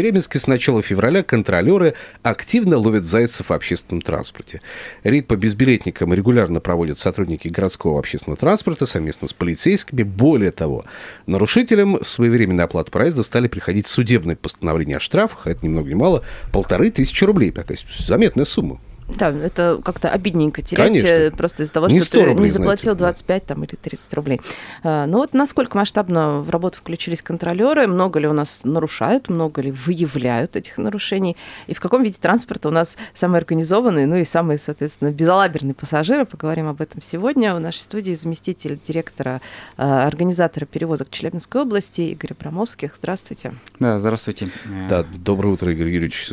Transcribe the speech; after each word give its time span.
Челябинске 0.00 0.38
с 0.38 0.46
начала 0.46 0.80
февраля 0.80 1.22
контролеры 1.22 1.92
активно 2.22 2.78
ловят 2.78 3.04
зайцев 3.04 3.50
в 3.50 3.52
общественном 3.52 4.00
транспорте. 4.00 4.62
Рейд 5.04 5.26
по 5.26 5.36
безбилетникам 5.36 6.14
регулярно 6.14 6.58
проводят 6.58 6.98
сотрудники 6.98 7.48
городского 7.48 7.98
общественного 7.98 8.38
транспорта 8.38 8.86
совместно 8.86 9.28
с 9.28 9.34
полицейскими. 9.34 10.02
Более 10.02 10.52
того, 10.52 10.86
нарушителям 11.26 12.02
своевременной 12.02 12.64
оплаты 12.64 12.90
проезда 12.90 13.22
стали 13.22 13.46
приходить 13.46 13.86
судебные 13.86 14.36
постановления 14.36 14.96
о 14.96 15.00
штрафах, 15.00 15.46
а 15.46 15.50
это 15.50 15.66
ни 15.66 15.68
много 15.68 15.90
ни 15.90 15.94
мало, 15.94 16.24
полторы 16.50 16.90
тысячи 16.90 17.22
рублей. 17.24 17.50
Такая 17.50 17.76
заметная 17.98 18.46
сумма. 18.46 18.80
Да, 19.18 19.30
это 19.30 19.80
как-то 19.84 20.08
обидненько 20.08 20.62
терять 20.62 20.88
Конечно. 20.88 21.06
э, 21.06 21.30
просто 21.30 21.62
из-за 21.62 21.72
того, 21.72 21.88
Не 21.88 21.98
что 21.98 22.06
100 22.06 22.18
ты 22.20 22.24
рублей, 22.26 22.44
не 22.44 22.50
заплатил 22.50 22.82
знаете, 22.94 22.98
да. 23.00 23.06
25 23.06 23.46
там, 23.46 23.64
или 23.64 23.74
30 23.76 24.14
рублей. 24.14 24.40
А, 24.82 25.06
Ну 25.06 25.18
вот 25.18 25.34
насколько 25.34 25.76
масштабно 25.76 26.38
в 26.38 26.50
работу 26.50 26.78
включились 26.78 27.22
контролеры, 27.22 27.86
много 27.86 28.18
ли 28.20 28.28
у 28.28 28.32
нас 28.32 28.60
нарушают, 28.64 29.28
много 29.28 29.62
ли 29.62 29.70
выявляют 29.70 30.56
этих 30.56 30.78
нарушений, 30.78 31.36
и 31.66 31.74
в 31.74 31.80
каком 31.80 32.02
виде 32.02 32.16
транспорта 32.20 32.68
у 32.68 32.72
нас 32.72 32.96
самые 33.14 33.38
организованные, 33.38 34.06
ну 34.06 34.16
и 34.16 34.24
самые, 34.24 34.58
соответственно, 34.58 35.10
безалаберные 35.10 35.74
пассажиры. 35.74 36.24
Поговорим 36.24 36.68
об 36.68 36.80
этом 36.80 37.02
сегодня. 37.02 37.54
В 37.54 37.60
нашей 37.60 37.78
студии 37.80 38.12
заместитель 38.14 38.78
директора, 38.82 39.40
э, 39.76 39.82
организатора 39.82 40.64
перевозок 40.66 41.10
Челябинской 41.10 41.62
области 41.62 42.00
Игорь 42.02 42.32
Абрамовских. 42.32 42.94
Здравствуйте. 42.96 43.52
Да, 43.78 43.98
здравствуйте. 43.98 44.48
Да, 44.88 45.04
доброе 45.14 45.48
утро, 45.54 45.72
Игорь 45.72 45.88
Юрьевич. 45.88 46.28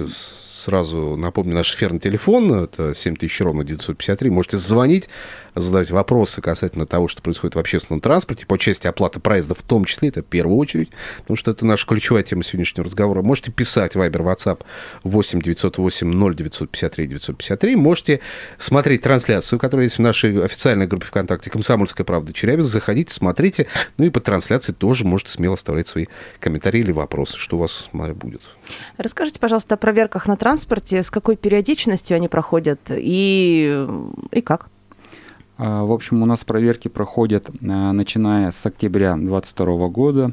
Сразу 0.68 1.16
напомню 1.16 1.56
наш 1.56 1.74
эфирный 1.74 2.02
телефон, 2.02 2.52
это 2.64 2.94
7000 2.94 3.40
ровно 3.40 3.64
953. 3.64 4.30
Можете 4.30 4.58
звонить, 4.58 5.08
задавать 5.56 5.92
вопросы 5.92 6.42
касательно 6.42 6.86
того, 6.86 7.08
что 7.08 7.22
происходит 7.22 7.56
в 7.56 7.60
общественном 7.60 8.02
транспорте, 8.02 8.46
по 8.46 8.58
части 8.58 8.86
оплаты 8.86 9.22
проезда 9.22 9.56
в 9.56 9.62
том 9.62 9.86
числе, 9.86 10.10
это 10.10 10.24
в 10.24 10.26
первую 10.26 10.58
очередь, 10.58 10.90
потому 11.20 11.38
что 11.38 11.52
это 11.52 11.66
наша 11.66 11.88
ключевая 11.88 12.24
тема 12.24 12.44
сегодняшнего 12.44 12.84
разговора. 12.84 13.22
Можете 13.22 13.54
писать 13.54 13.96
Viber, 13.96 14.22
WhatsApp 14.24 14.66
8 15.04 15.42
908 15.42 16.06
0 16.12 16.36
953 16.36 17.08
953. 17.08 17.76
Можете 17.78 18.20
смотреть 18.58 19.04
трансляцию, 19.04 19.60
которая 19.60 19.86
есть 19.86 20.00
в 20.00 20.02
нашей 20.02 20.44
официальной 20.44 20.86
группе 20.86 21.06
ВКонтакте 21.06 21.50
«Комсомольская 21.50 22.04
правда 22.04 22.34
Челябинск». 22.34 22.70
Заходите, 22.70 23.14
смотрите. 23.14 23.68
Ну 23.98 24.04
и 24.04 24.10
по 24.10 24.20
трансляции 24.20 24.74
тоже 24.74 25.06
можете 25.06 25.32
смело 25.32 25.54
оставлять 25.54 25.88
свои 25.88 26.08
комментарии 26.42 26.82
или 26.82 26.92
вопросы, 26.92 27.38
что 27.38 27.56
у 27.56 27.60
вас 27.62 27.88
смотрю, 27.90 28.16
будет. 28.16 28.42
Расскажите, 28.98 29.40
пожалуйста, 29.40 29.76
о 29.76 29.78
проверках 29.78 30.28
на 30.28 30.36
транспорте, 30.58 31.04
с 31.04 31.12
какой 31.12 31.36
периодичностью 31.36 32.16
они 32.16 32.28
проходят 32.28 32.80
и, 32.90 33.88
и 34.32 34.42
как? 34.42 34.70
А, 35.60 35.84
В 35.84 35.92
общем, 35.92 36.24
у 36.24 36.26
нас 36.26 36.44
проверки 36.44 36.88
проходят, 36.88 37.48
а, 37.62 37.92
начиная 37.92 38.50
с 38.50 38.66
октября 38.66 39.14
2022 39.14 39.88
года. 39.90 40.32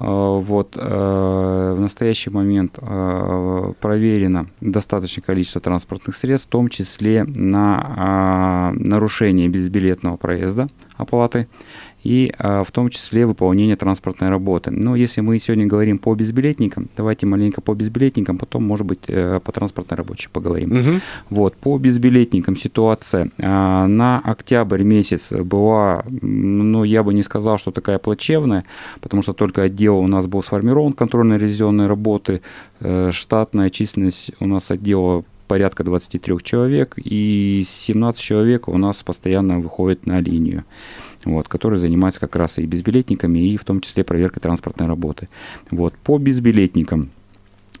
А, 0.00 0.38
Вот, 0.38 0.74
э, 0.74 1.74
в 1.76 1.80
настоящий 1.80 2.30
момент 2.30 2.78
э, 2.80 3.72
проверено 3.78 4.46
достаточное 4.62 5.22
количество 5.22 5.60
транспортных 5.60 6.16
средств, 6.16 6.46
в 6.46 6.50
том 6.50 6.68
числе 6.68 7.24
на 7.24 7.94
а, 7.98 8.72
нарушение 8.72 9.48
безбилетного 9.48 10.16
проезда 10.16 10.68
оплаты 10.96 11.46
и 12.02 12.32
а, 12.38 12.64
в 12.64 12.70
том 12.70 12.90
числе 12.90 13.26
выполнение 13.26 13.76
транспортной 13.76 14.30
работы. 14.30 14.70
Но 14.70 14.96
если 14.96 15.20
мы 15.20 15.38
сегодня 15.38 15.66
говорим 15.66 15.98
по 15.98 16.14
безбилетникам, 16.14 16.88
давайте 16.96 17.26
маленько 17.26 17.60
по 17.60 17.74
безбилетникам, 17.74 18.38
потом, 18.38 18.64
может 18.64 18.86
быть, 18.86 19.00
э, 19.08 19.40
по 19.44 19.52
транспортной 19.52 19.96
работе 19.96 20.28
поговорим. 20.32 21.00
Вот, 21.30 21.56
по 21.56 21.78
безбилетникам 21.78 22.56
ситуация 22.56 23.30
а, 23.38 23.86
на 23.86 24.20
октябрь 24.20 24.82
месяц 24.82 25.32
была, 25.32 26.04
ну, 26.10 26.84
я 26.84 27.02
бы 27.02 27.14
не 27.14 27.22
сказал, 27.22 27.58
что 27.58 27.70
такая 27.70 27.98
плачевная, 27.98 28.64
потому 29.00 29.22
что 29.22 29.32
только 29.32 29.62
отдел 29.62 29.98
у 29.98 30.06
нас 30.06 30.26
был 30.26 30.42
сформирован 30.42 30.92
контрольно-ревизионной 30.92 31.86
работы, 31.86 32.40
э, 32.80 33.10
штатная 33.12 33.70
численность 33.70 34.30
у 34.40 34.46
нас 34.46 34.70
отдела 34.70 35.24
порядка 35.48 35.82
23 35.82 36.42
человек, 36.42 36.94
и 36.96 37.62
17 37.66 38.20
человек 38.20 38.68
у 38.68 38.78
нас 38.78 39.02
постоянно 39.02 39.58
выходит 39.58 40.06
на 40.06 40.20
линию, 40.20 40.64
вот, 41.34 41.48
которые 41.48 41.78
занимаются 41.78 42.20
как 42.20 42.36
раз 42.36 42.58
и 42.58 42.66
безбилетниками, 42.66 43.38
и 43.38 43.56
в 43.56 43.64
том 43.64 43.80
числе 43.80 44.04
проверкой 44.04 44.40
транспортной 44.40 44.88
работы. 44.88 45.28
Вот, 45.70 45.94
по 45.96 46.18
безбилетникам 46.18 47.10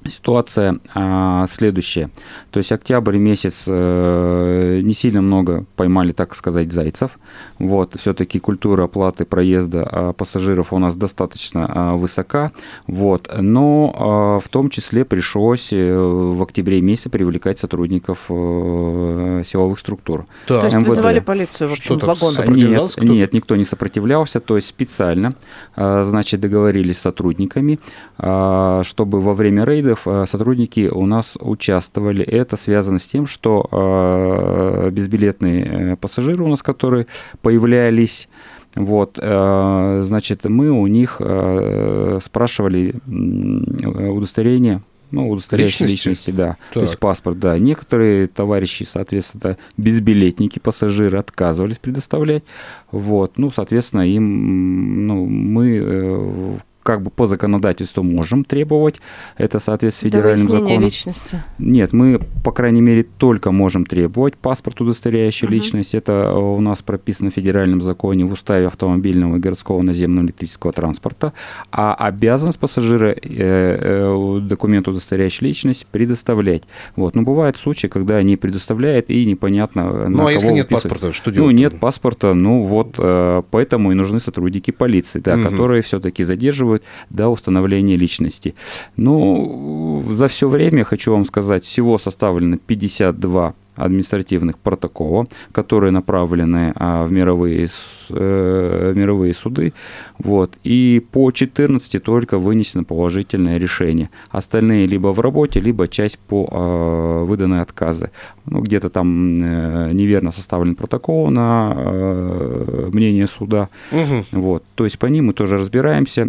Ситуация 0.08 0.78
а, 0.94 1.46
следующая. 1.46 2.10
То 2.50 2.58
есть 2.58 2.72
октябрь 2.72 3.16
месяц 3.18 3.64
э, 3.66 4.80
не 4.82 4.94
сильно 4.94 5.22
много 5.22 5.64
поймали, 5.76 6.12
так 6.12 6.34
сказать, 6.34 6.72
зайцев. 6.72 7.18
Вот, 7.58 7.96
все-таки 8.00 8.38
культура 8.38 8.84
оплаты 8.84 9.24
проезда 9.24 9.88
а, 9.90 10.12
пассажиров 10.12 10.72
у 10.72 10.78
нас 10.78 10.96
достаточно 10.96 11.66
а, 11.68 11.96
высока. 11.96 12.50
Вот, 12.86 13.30
но 13.38 13.94
а, 13.94 14.40
в 14.40 14.48
том 14.48 14.70
числе 14.70 15.04
пришлось 15.04 15.68
э, 15.72 15.94
в 15.96 16.42
октябре 16.42 16.80
месяце 16.80 17.10
привлекать 17.10 17.58
сотрудников 17.58 18.26
э, 18.28 19.42
силовых 19.44 19.78
структур. 19.78 20.26
То 20.46 20.60
есть 20.60 20.74
МВД. 20.74 20.88
вызывали 20.88 21.20
полицию, 21.20 21.68
в 21.68 21.72
общем, 21.72 21.84
Что-то 21.84 22.06
в 22.06 22.08
вагон. 22.08 22.34
сопро- 22.34 22.36
Сопротивлялся 22.36 23.00
Нет, 23.00 23.04
кто-то? 23.04 23.12
нет, 23.12 23.32
никто 23.32 23.56
не 23.56 23.64
сопротивлялся, 23.64 24.40
то 24.40 24.56
есть 24.56 24.68
специально, 24.68 25.34
а, 25.76 26.02
значит, 26.02 26.40
договорились 26.40 26.98
с 26.98 27.02
сотрудниками, 27.02 27.78
а, 28.18 28.82
чтобы 28.84 29.20
во 29.20 29.34
время 29.34 29.64
рейдов 29.64 29.97
а, 30.04 30.26
сотрудники 30.26 30.88
у 30.88 31.06
нас 31.06 31.36
участвовали. 31.40 32.24
Это 32.24 32.56
связано 32.56 32.98
с 32.98 33.06
тем, 33.06 33.26
что 33.26 33.66
а, 33.70 34.90
безбилетные 34.90 35.64
э, 35.64 35.96
пассажиры 35.96 36.44
у 36.44 36.48
нас, 36.48 36.62
которые 36.62 37.06
появлялись, 37.42 38.28
вот, 38.74 39.18
э, 39.20 40.00
значит, 40.04 40.44
мы 40.44 40.70
у 40.70 40.86
них 40.86 41.16
э, 41.20 42.18
спрашивали 42.22 42.94
удостоверение, 43.06 44.82
ну, 45.10 45.30
удостоверяющие 45.30 45.88
Личности? 45.88 46.08
личности, 46.10 46.30
да, 46.30 46.56
то 46.72 46.80
Так. 46.80 46.82
есть 46.82 46.98
паспорт, 46.98 47.38
да. 47.38 47.58
Некоторые 47.58 48.28
товарищи, 48.28 48.86
соответственно, 48.88 49.56
безбилетники, 49.76 50.58
пассажиры 50.58 51.18
отказывались 51.18 51.78
предоставлять, 51.78 52.44
вот, 52.92 53.38
ну, 53.38 53.50
соответственно, 53.50 54.02
им, 54.02 55.06
ну, 55.06 55.24
мы 55.24 55.80
э, 55.82 56.56
как 56.88 57.02
бы 57.02 57.10
по 57.10 57.26
законодательству 57.26 58.02
можем 58.02 58.44
требовать, 58.44 58.98
это 59.36 59.60
соответственно 59.60 60.10
До 60.10 60.16
федеральным 60.16 60.48
законам. 60.50 60.80
личности. 60.84 61.42
Нет, 61.58 61.92
мы, 61.92 62.18
по 62.42 62.50
крайней 62.50 62.80
мере, 62.80 63.02
только 63.18 63.52
можем 63.52 63.84
требовать 63.84 64.38
паспорт, 64.38 64.80
удостоверяющий 64.80 65.46
Мгм. 65.46 65.54
личность. 65.54 65.94
Это 65.94 66.12
э, 66.12 66.38
у 66.38 66.60
нас 66.62 66.80
прописано 66.80 67.30
в 67.30 67.34
федеральном 67.34 67.82
законе 67.82 68.24
в 68.24 68.32
уставе 68.32 68.66
автомобильного 68.68 69.36
и 69.36 69.38
городского 69.38 69.82
наземного 69.82 70.24
электрического 70.24 70.72
транспорта. 70.72 71.34
А 71.70 71.92
обязанность 71.94 72.58
пассажира 72.58 73.08
э, 73.10 73.16
э, 73.22 74.38
документ, 74.48 74.88
удостоверяющий 74.88 75.46
личность, 75.46 75.86
предоставлять. 75.92 76.62
Вот. 76.96 77.14
Но 77.14 77.20
бывают 77.22 77.58
случаи, 77.58 77.88
когда 77.88 78.16
они 78.16 78.38
предоставляют 78.38 79.10
и 79.10 79.26
непонятно, 79.26 80.08
Ну, 80.08 80.16
на 80.22 80.28
а 80.28 80.32
если 80.32 80.46
кого 80.46 80.56
нет 80.56 80.70
выписывать. 80.70 80.92
паспорта, 80.94 81.12
что 81.14 81.30
Ну, 81.30 81.34
делать? 81.36 81.54
нет 81.54 81.80
паспорта, 81.80 82.32
ну 82.32 82.64
вот 82.64 82.94
э, 82.96 83.42
поэтому 83.50 83.92
и 83.92 83.94
нужны 83.94 84.20
сотрудники 84.20 84.70
полиции, 84.70 85.20
да, 85.20 85.36
Мгм. 85.36 85.50
которые 85.50 85.82
все-таки 85.82 86.24
задерживают 86.24 86.77
до 87.10 87.28
установления 87.28 87.96
личности. 87.96 88.54
Ну, 88.96 90.04
за 90.10 90.28
все 90.28 90.48
время, 90.48 90.84
хочу 90.84 91.12
вам 91.12 91.24
сказать, 91.24 91.64
всего 91.64 91.98
составлено 91.98 92.58
52 92.58 93.54
административных 93.78 94.58
протокола, 94.58 95.26
которые 95.52 95.90
направлены 95.92 96.72
а, 96.74 97.06
в 97.06 97.12
мировые, 97.12 97.68
э, 98.10 98.92
мировые 98.94 99.34
суды. 99.34 99.72
Вот. 100.18 100.58
И 100.64 101.02
по 101.12 101.30
14 101.30 102.02
только 102.02 102.38
вынесено 102.38 102.84
положительное 102.84 103.58
решение. 103.58 104.10
Остальные 104.30 104.86
либо 104.86 105.08
в 105.08 105.20
работе, 105.20 105.60
либо 105.60 105.88
часть 105.88 106.18
по 106.18 106.48
а, 106.50 107.24
выданной 107.24 107.60
отказы. 107.60 108.10
Ну, 108.46 108.60
где-то 108.60 108.90
там 108.90 109.42
э, 109.42 109.92
неверно 109.92 110.32
составлен 110.32 110.74
протокол 110.74 111.30
на 111.30 111.74
э, 111.76 112.90
мнение 112.92 113.26
суда. 113.26 113.68
Мгм. 113.92 114.24
Вот. 114.32 114.64
То 114.74 114.84
есть 114.84 114.98
по 114.98 115.06
ним 115.06 115.26
мы 115.26 115.32
тоже 115.32 115.58
разбираемся. 115.58 116.22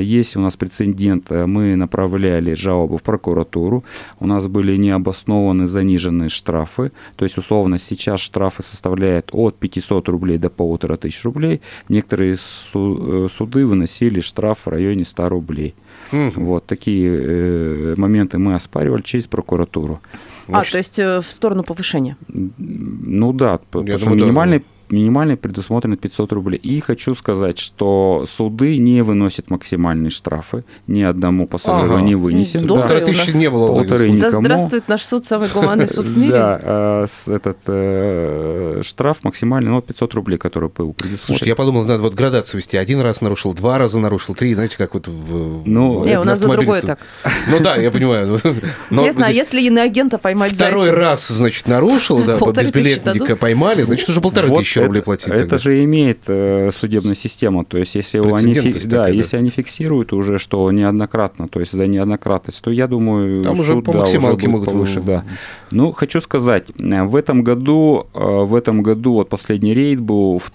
Есть 0.00 0.36
у 0.36 0.40
нас 0.40 0.56
прецедент, 0.56 1.30
мы 1.30 1.76
направляли 1.76 2.54
жалобу 2.54 2.96
в 2.96 3.02
прокуратуру. 3.02 3.84
У 4.20 4.26
нас 4.26 4.46
были 4.46 4.76
необоснованно 4.76 5.66
заниженные 5.66 6.30
штрафы. 6.30 6.92
То 7.16 7.24
есть, 7.24 7.38
условно, 7.38 7.78
сейчас 7.78 8.20
штрафы 8.20 8.62
составляют 8.62 9.30
от 9.32 9.56
500 9.58 10.08
рублей 10.08 10.38
до 10.38 10.50
полутора 10.50 10.96
тысяч 10.96 11.24
рублей. 11.24 11.60
Некоторые 11.88 12.36
су- 12.36 13.26
э, 13.26 13.28
суды 13.28 13.66
выносили 13.66 14.20
штраф 14.20 14.66
в 14.66 14.68
районе 14.68 15.04
100 15.04 15.28
рублей. 15.28 15.74
Мгм. 16.12 16.44
Вот 16.44 16.66
такие 16.66 17.10
э, 17.10 17.94
моменты 17.96 18.38
мы 18.38 18.54
оспаривали 18.54 19.02
через 19.02 19.26
прокуратуру. 19.26 20.00
А, 20.48 20.52
Значит, 20.52 20.72
то 20.72 20.78
есть 20.78 20.98
э, 20.98 21.20
в 21.20 21.30
сторону 21.30 21.62
повышения. 21.64 22.16
Ну 22.28 23.32
да, 23.32 23.58
потому 23.70 23.86
что 23.98 24.10
думаю, 24.10 24.34
да. 24.60 24.66
Минимальный 24.90 25.36
предусмотрен 25.36 25.96
500 25.96 26.32
рублей. 26.32 26.58
И 26.58 26.80
хочу 26.80 27.14
сказать, 27.14 27.58
что 27.58 28.24
суды 28.28 28.78
не 28.78 29.02
выносят 29.02 29.50
максимальные 29.50 30.10
штрафы. 30.10 30.64
Ни 30.86 31.02
одному 31.02 31.46
пассажиру 31.46 31.94
Ага. 31.94 32.02
не 32.02 32.14
вынесен. 32.14 32.66
Да. 32.66 32.74
Полторы 32.74 33.02
у 33.02 33.06
тысячи 33.06 33.30
не 33.30 33.50
было. 33.50 33.68
Полторы 33.68 34.04
вынесено. 34.04 34.20
Да 34.20 34.28
никому. 34.28 34.44
здравствует 34.44 34.88
наш 34.88 35.04
суд, 35.04 35.26
самый 35.26 35.48
гуманный 35.48 35.88
суд 35.88 36.06
в 36.06 36.16
мире. 36.16 36.32
Да, 36.32 36.60
э, 36.62 37.06
этот 37.28 37.58
э, 37.66 38.80
штраф 38.84 39.18
максимальный, 39.22 39.70
ну, 39.70 39.80
500 39.82 40.14
рублей, 40.14 40.38
который 40.38 40.68
был 40.68 40.92
предусмотрен. 40.92 41.26
Слушайте, 41.26 41.50
я 41.50 41.56
подумал, 41.56 41.84
надо 41.84 42.02
вот 42.02 42.14
градацию 42.14 42.60
вести. 42.60 42.76
Один 42.76 43.00
раз 43.00 43.20
нарушил, 43.20 43.54
два 43.54 43.78
раза 43.78 43.98
нарушил, 43.98 44.34
три, 44.34 44.54
знаете, 44.54 44.76
как 44.76 44.94
вот 44.94 45.08
в... 45.08 45.66
Ну, 45.66 46.04
Не, 46.04 46.20
у 46.20 46.24
нас 46.24 46.40
за 46.40 46.48
другое 46.48 46.82
так. 46.82 46.98
Ну 47.48 47.60
да, 47.60 47.76
я 47.76 47.90
понимаю. 47.90 48.40
Но 48.90 49.02
Интересно, 49.02 49.26
а 49.26 49.30
если 49.30 49.60
иноагента 49.62 50.18
поймать 50.18 50.52
Второй 50.52 50.90
раз, 50.90 51.28
значит, 51.28 51.66
нарушил, 51.66 52.22
да, 52.22 52.36
Полторы 52.38 52.68
тысячи 52.68 52.98
безбилетника 52.98 53.36
поймали, 53.36 53.82
значит, 53.82 54.08
уже 54.08 54.20
полторы 54.20 54.48
Вот 54.48 54.58
тысячи 54.76 54.86
рублей 54.86 55.02
платить. 55.02 55.28
Это 55.28 55.38
тогда. 55.40 55.58
же 55.58 55.84
имеет 55.84 56.24
э, 56.26 56.70
судебная 56.76 57.14
система. 57.14 57.64
То 57.64 57.78
есть, 57.78 57.94
если 57.94 58.18
они, 58.18 58.54
да, 58.84 59.04
да. 59.04 59.08
если 59.08 59.36
они 59.36 59.50
фиксируют 59.50 60.12
уже, 60.12 60.38
что 60.38 60.70
неоднократно, 60.70 61.48
то 61.48 61.60
есть 61.60 61.72
за 61.72 61.86
неоднократность, 61.86 62.62
то 62.62 62.70
я 62.70 62.86
думаю, 62.86 63.42
Там 63.42 63.60
уже 63.60 63.72
суд, 63.72 63.84
по 63.84 63.92
да, 63.92 63.98
уже 63.98 64.04
максималке 64.04 64.46
будет 64.46 64.52
могут 64.52 64.68
повыше, 64.68 65.00
да. 65.00 65.24
Ну, 65.70 65.92
хочу 65.92 66.20
сказать, 66.20 66.66
э, 66.78 67.04
в 67.04 67.16
этом 67.16 67.42
году, 67.42 68.06
э, 68.14 68.18
в 68.18 68.54
этом 68.54 68.82
году 68.82 69.14
вот 69.14 69.28
последний 69.28 69.74
рейд 69.74 70.00
был 70.00 70.38
в 70.38 70.52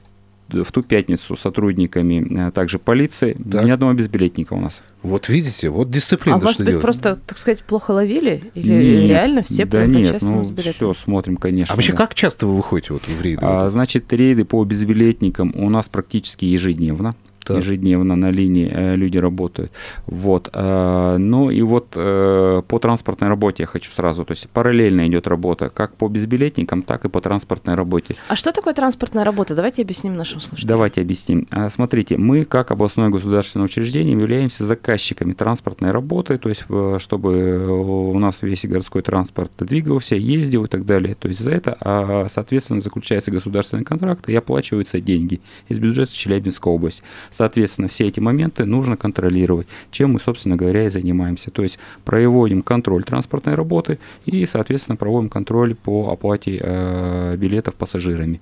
в 0.53 0.71
ту 0.71 0.81
пятницу 0.81 1.35
сотрудниками 1.37 2.47
э, 2.47 2.51
также 2.51 2.79
полиции 2.79 3.33
Так. 3.51 3.65
ни 3.65 3.71
одного 3.71 3.93
безбилетника 3.93 4.53
у 4.53 4.59
нас. 4.59 4.81
Вот 5.03 5.29
видите, 5.29 5.69
вот 5.69 5.89
дисциплина, 5.89 6.35
А 6.37 6.39
что 6.39 6.45
может 6.47 6.59
быть, 6.59 6.67
делать. 6.67 6.81
просто, 6.81 7.15
так 7.25 7.37
сказать, 7.37 7.63
плохо 7.63 7.91
ловили? 7.91 8.51
Или 8.53 9.01
Нет, 9.01 9.09
реально 9.09 9.43
все 9.43 9.65
да 9.65 9.85
нет, 9.85 10.21
ну 10.21 10.43
все 10.43 10.93
смотрим, 10.93 11.37
конечно. 11.37 11.73
А 11.73 11.75
вообще, 11.75 11.91
да. 11.93 11.97
как 11.97 12.13
часто 12.13 12.47
вы 12.47 12.57
выходите 12.57 12.93
вот 12.93 13.03
в 13.07 13.21
рейды? 13.21 13.39
А, 13.43 13.69
значит, 13.69 14.11
рейды 14.13 14.45
по 14.45 14.63
безбилетникам 14.63 15.53
у 15.55 15.69
нас 15.69 15.87
практически 15.89 16.45
ежедневно. 16.45 17.15
Так. 17.51 17.57
Ежедневно 17.57 18.15
на 18.15 18.31
линии 18.31 18.71
э, 18.71 18.95
люди 18.95 19.17
работают. 19.17 19.71
Вот. 20.05 20.49
э, 20.53 21.17
ну 21.17 21.49
и 21.49 21.61
вот 21.61 21.93
э, 21.95 22.61
по 22.67 22.79
транспортной 22.79 23.29
работе 23.29 23.63
я 23.63 23.67
хочу 23.67 23.91
сразу. 23.91 24.25
То 24.25 24.31
есть 24.31 24.49
параллельно 24.49 25.07
идет 25.07 25.27
работа 25.27 25.69
как 25.69 25.95
по 25.95 26.07
безбилетникам, 26.07 26.83
так 26.83 27.05
и 27.05 27.09
по 27.09 27.21
транспортной 27.21 27.75
работе. 27.75 28.15
А 28.27 28.35
что 28.35 28.51
такое 28.51 28.73
транспортная 28.73 29.23
работа? 29.23 29.55
Давайте 29.55 29.81
объясним 29.81 30.15
нашим 30.15 30.39
слушателям. 30.39 30.69
Давайте 30.69 31.01
объясним. 31.01 31.47
Смотрите, 31.69 32.17
мы 32.17 32.45
как 32.45 32.71
областное 32.71 33.09
государственное 33.09 33.65
учреждение 33.65 34.13
являемся 34.13 34.65
заказчиками 34.65 35.33
транспортной 35.33 35.91
работы, 35.91 36.37
то 36.37 36.49
есть 36.49 36.63
чтобы 36.99 38.11
у 38.11 38.19
нас 38.19 38.41
весь 38.41 38.65
городской 38.65 39.01
транспорт 39.01 39.51
двигался, 39.59 40.15
ездил 40.15 40.65
и 40.65 40.67
так 40.67 40.85
далее. 40.85 41.15
То 41.15 41.27
есть 41.27 41.41
за 41.41 41.51
это, 41.51 41.77
а, 41.79 42.27
соответственно, 42.29 42.79
заключается 42.79 43.31
государственный 43.31 43.83
контракт 43.83 44.29
и 44.29 44.35
оплачиваются 44.35 44.99
деньги 44.99 45.41
из 45.67 45.79
бюджета 45.79 46.13
Челябинской 46.13 46.71
области. 46.71 47.03
Соответственно, 47.41 47.87
все 47.87 48.05
эти 48.05 48.19
моменты 48.19 48.65
нужно 48.65 48.97
контролировать, 48.97 49.65
чем 49.89 50.11
мы, 50.11 50.19
собственно 50.19 50.55
говоря, 50.55 50.85
и 50.85 50.89
занимаемся. 50.89 51.49
То 51.49 51.63
есть 51.63 51.79
проводим 52.05 52.61
контроль 52.61 53.03
транспортной 53.03 53.55
работы 53.55 53.97
и, 54.27 54.45
соответственно, 54.45 54.95
проводим 54.95 55.27
контроль 55.27 55.73
по 55.73 56.11
оплате 56.11 56.59
э, 56.61 57.35
билетов 57.37 57.73
пассажирами. 57.73 58.41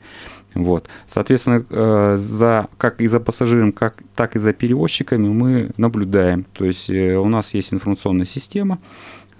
Вот. 0.54 0.90
Соответственно, 1.08 1.66
э, 1.70 2.18
за, 2.18 2.68
как 2.78 3.00
и 3.00 3.08
за 3.08 3.22
пассажирами, 3.22 3.72
как, 3.72 4.04
так 4.16 4.36
и 4.36 4.40
за 4.40 4.52
перевозчиками 4.52 5.30
мы 5.30 5.70
наблюдаем. 5.78 6.46
То 6.52 6.66
есть 6.66 6.90
э, 6.90 7.16
у 7.16 7.30
нас 7.30 7.54
есть 7.54 7.74
информационная 7.74 8.26
система, 8.26 8.80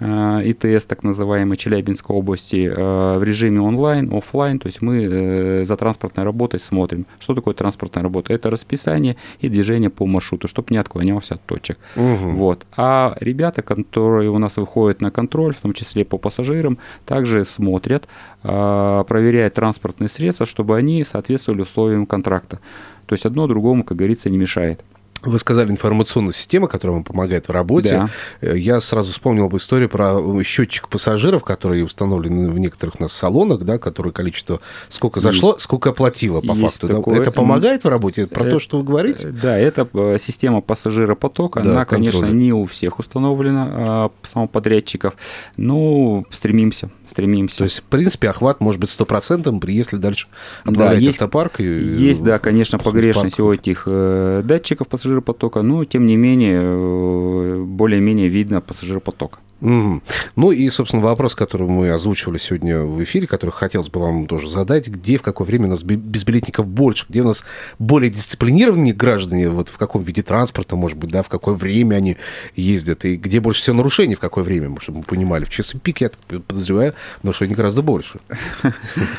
ИТС, 0.02 0.86
так 0.86 1.04
называемый 1.04 1.58
Челябинской 1.58 2.16
области, 2.16 2.72
э, 2.74 3.18
в 3.18 3.24
режиме 3.24 3.60
онлайн, 3.60 4.14
офлайн, 4.14 4.58
то 4.60 4.68
есть 4.68 4.82
мы 4.82 5.04
э, 5.04 5.66
за 5.66 5.76
транспортной 5.76 6.26
работой 6.26 6.60
смотрим. 6.60 7.06
Что 7.20 7.36
такое 7.36 7.54
транспортная 7.54 8.04
работа? 8.04 8.34
Это 8.34 8.50
расписание 8.50 9.18
и 9.42 9.50
движение 9.50 9.90
по 9.90 10.06
маршруту, 10.06 10.48
чтобы 10.48 10.68
не 10.72 10.78
отклонялся 10.78 11.36
от 11.36 11.42
точек. 11.46 11.78
Мгм. 11.96 12.36
Вот. 12.36 12.66
А 12.78 13.18
ребята, 13.20 13.62
которые 13.62 14.30
у 14.30 14.38
нас 14.38 14.58
выходят 14.58 15.02
на 15.02 15.12
контроль, 15.12 15.54
в 15.54 15.60
том 15.60 15.74
числе 15.74 16.06
по 16.06 16.18
пассажирам, 16.18 16.78
также 17.06 17.44
смотрят, 17.44 18.08
проверяют 18.42 19.54
транспортные 19.56 20.08
средства, 20.08 20.46
чтобы 20.46 20.78
они 20.78 21.04
соответствовали 21.04 21.62
условиям 21.62 22.06
контракта. 22.06 22.60
То 23.06 23.16
есть 23.16 23.26
одно 23.26 23.48
другому, 23.48 23.84
как 23.84 23.98
говорится, 23.98 24.30
не 24.30 24.38
мешает. 24.38 24.82
Вы 25.24 25.38
сказали 25.40 25.70
информационная 25.72 26.32
система, 26.34 26.68
которая 26.68 26.96
вам 26.96 27.04
помогает 27.04 27.48
в 27.48 27.52
работе. 27.52 27.90
Да. 27.90 28.10
Э, 28.42 28.58
Я 28.58 28.80
сразу 28.82 29.12
вспомнил 29.12 29.46
об 29.46 29.56
истории 29.58 29.88
про 29.88 30.18
э, 30.20 30.44
счетчик 30.44 30.88
пассажиров, 30.88 31.44
который 31.44 31.84
установлен 31.84 32.52
в 32.52 32.58
некоторых 32.60 32.96
у 33.00 33.04
нас 33.04 33.14
салонах, 33.14 33.60
да, 33.64 33.78
которое 33.78 34.12
количество 34.12 34.62
сколько 34.88 35.20
зашло, 35.20 35.58
сколько 35.60 35.90
оплатило 35.90 36.42
по 36.42 36.52
Есть 36.54 36.62
факту. 36.62 36.88
да. 36.88 36.96
такое. 36.96 37.20
Это 37.22 37.32
помогает 37.32 37.84
в 37.84 37.90
работе? 37.90 38.22
Это 38.22 38.34
про 38.36 38.46
Э, 38.46 38.52
то, 38.52 38.60
что 38.60 38.78
вы 38.78 38.84
говорите? 38.84 39.28
Э, 39.28 39.32
Да, 39.32 39.58
это 39.58 39.88
э, 39.94 40.18
система 40.20 40.62
пассажиропотока. 40.62 41.62
Да, 41.62 41.72
Она, 41.72 41.86
конечно, 41.86 42.22
контроля. 42.22 42.40
не 42.40 42.54
у 42.54 42.66
всех 42.66 43.00
установлена, 43.00 43.68
а, 43.72 44.12
самоподрядчиков. 44.24 45.16
Но 45.58 46.24
стремимся, 46.32 46.90
стремимся. 47.08 47.58
То 47.60 47.64
есть, 47.66 47.80
в 47.80 47.84
принципе, 47.84 48.30
охват 48.30 48.62
может 48.62 48.80
быть 48.80 48.90
стопроцентным, 48.90 49.62
если 49.68 49.98
дальше 49.98 50.28
Да, 50.64 50.72
отправлять 50.72 51.02
есть- 51.02 51.18
автопарк. 51.20 51.60
И, 51.60 51.64
Есть, 51.64 52.24
да, 52.24 52.40
конечно, 52.40 52.78
погрешность 52.80 53.40
у 53.40 53.52
этих 53.52 53.84
э, 53.86 54.42
датчиков 54.46 54.88
пассажиропотока, 55.10 55.62
но 55.62 55.86
тем 55.86 56.06
не 56.06 56.16
менее 56.16 56.62
э, 56.64 57.64
более-менее 57.64 58.30
видно 58.30 58.62
пассажиропоток. 58.62 59.40
Мгм. 59.62 60.02
Ну 60.36 60.52
и, 60.52 60.70
собственно, 60.70 61.04
вопрос, 61.04 61.36
который 61.36 61.68
мы 61.68 61.90
озвучивали 61.92 62.38
сегодня 62.38 62.82
в 62.82 63.04
эфире, 63.04 63.28
который 63.28 63.52
хотелось 63.52 63.90
бы 63.90 64.00
вам 64.00 64.26
тоже 64.26 64.50
задать, 64.50 64.88
где, 64.88 65.18
в 65.18 65.22
какое 65.22 65.46
время 65.46 65.66
у 65.68 65.70
нас 65.72 65.84
бе- 65.84 65.96
безбилетников 65.96 66.66
больше, 66.66 67.06
где 67.10 67.22
у 67.22 67.26
нас 67.26 67.44
более 67.78 68.10
дисциплинированные 68.10 68.94
граждане, 68.94 69.50
вот 69.50 69.70
в 69.70 69.78
каком 69.78 70.02
виде 70.02 70.24
транспорта, 70.24 70.76
может 70.76 70.98
быть, 70.98 71.12
да, 71.12 71.24
в 71.24 71.30
какое 71.30 71.56
время 71.56 71.96
они 71.96 72.18
ездят, 72.56 73.04
и 73.06 73.16
где 73.18 73.40
больше 73.40 73.62
всего 73.62 73.76
нарушений, 73.76 74.16
в 74.16 74.20
какое 74.20 74.44
время, 74.44 74.76
чтобы 74.80 75.00
мы 75.00 75.04
понимали. 75.04 75.44
В 75.44 75.50
часы 75.50 75.78
пик, 75.78 76.02
я 76.02 76.10
так 76.10 76.44
подозреваю, 76.44 76.94
нарушений 77.24 77.56
гораздо 77.56 77.82
больше. 77.82 78.20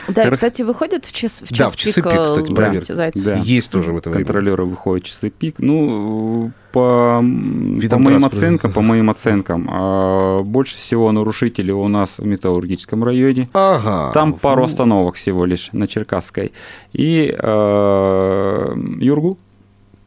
Да, 0.09 0.31
кстати, 0.31 0.63
выходит 0.63 1.05
в 1.05 1.13
час, 1.13 1.43
в 1.43 1.57
Да, 1.57 1.69
в 1.69 1.77
часы 1.77 2.03
пик, 2.03 2.07
э, 2.07 2.81
кстати. 2.81 3.19
Да. 3.19 3.37
Есть 3.37 3.71
тоже 3.71 3.93
в 3.93 3.99
это 3.99 4.11
время. 4.11 4.25
Контролеры 4.25 4.65
выходят 4.65 5.05
часы 5.05 5.31
пик. 5.31 5.57
Ну, 5.59 6.53
по, 6.73 7.19
по 7.21 7.23
моим 7.23 8.19
транспорта. 8.21 8.37
оценкам, 8.37 8.73
по 8.73 8.81
моим 8.81 9.11
оценкам, 9.11 10.45
больше 10.45 10.77
всего 10.77 11.11
нарушителей 11.13 11.73
у 11.73 11.89
нас 11.89 12.19
в 12.19 12.25
Металлургическом 12.27 13.03
районе. 13.05 13.49
Ага. 13.53 14.13
Там 14.13 14.35
пару 14.35 14.65
остановок 14.65 15.17
всего 15.17 15.45
лишь 15.45 15.71
на 15.73 15.87
Черкасской. 15.87 16.53
И 16.93 17.35
э, 17.37 18.75
Юргу, 19.01 19.39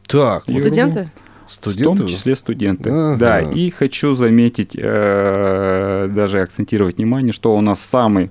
Так, 0.06 0.44
вот 0.46 0.60
Студенты? 0.60 1.10
в 1.46 1.52
студенты. 1.52 1.98
том 1.98 2.06
числе 2.08 2.36
студенты. 2.36 2.90
Ага. 2.90 3.16
Да, 3.18 3.40
и 3.40 3.70
хочу 3.70 4.14
заметить, 4.14 4.74
э, 4.74 6.08
даже 6.10 6.40
акцентировать 6.40 6.96
внимание, 6.98 7.32
что 7.32 7.54
у 7.54 7.60
нас 7.60 7.80
самый 7.80 8.30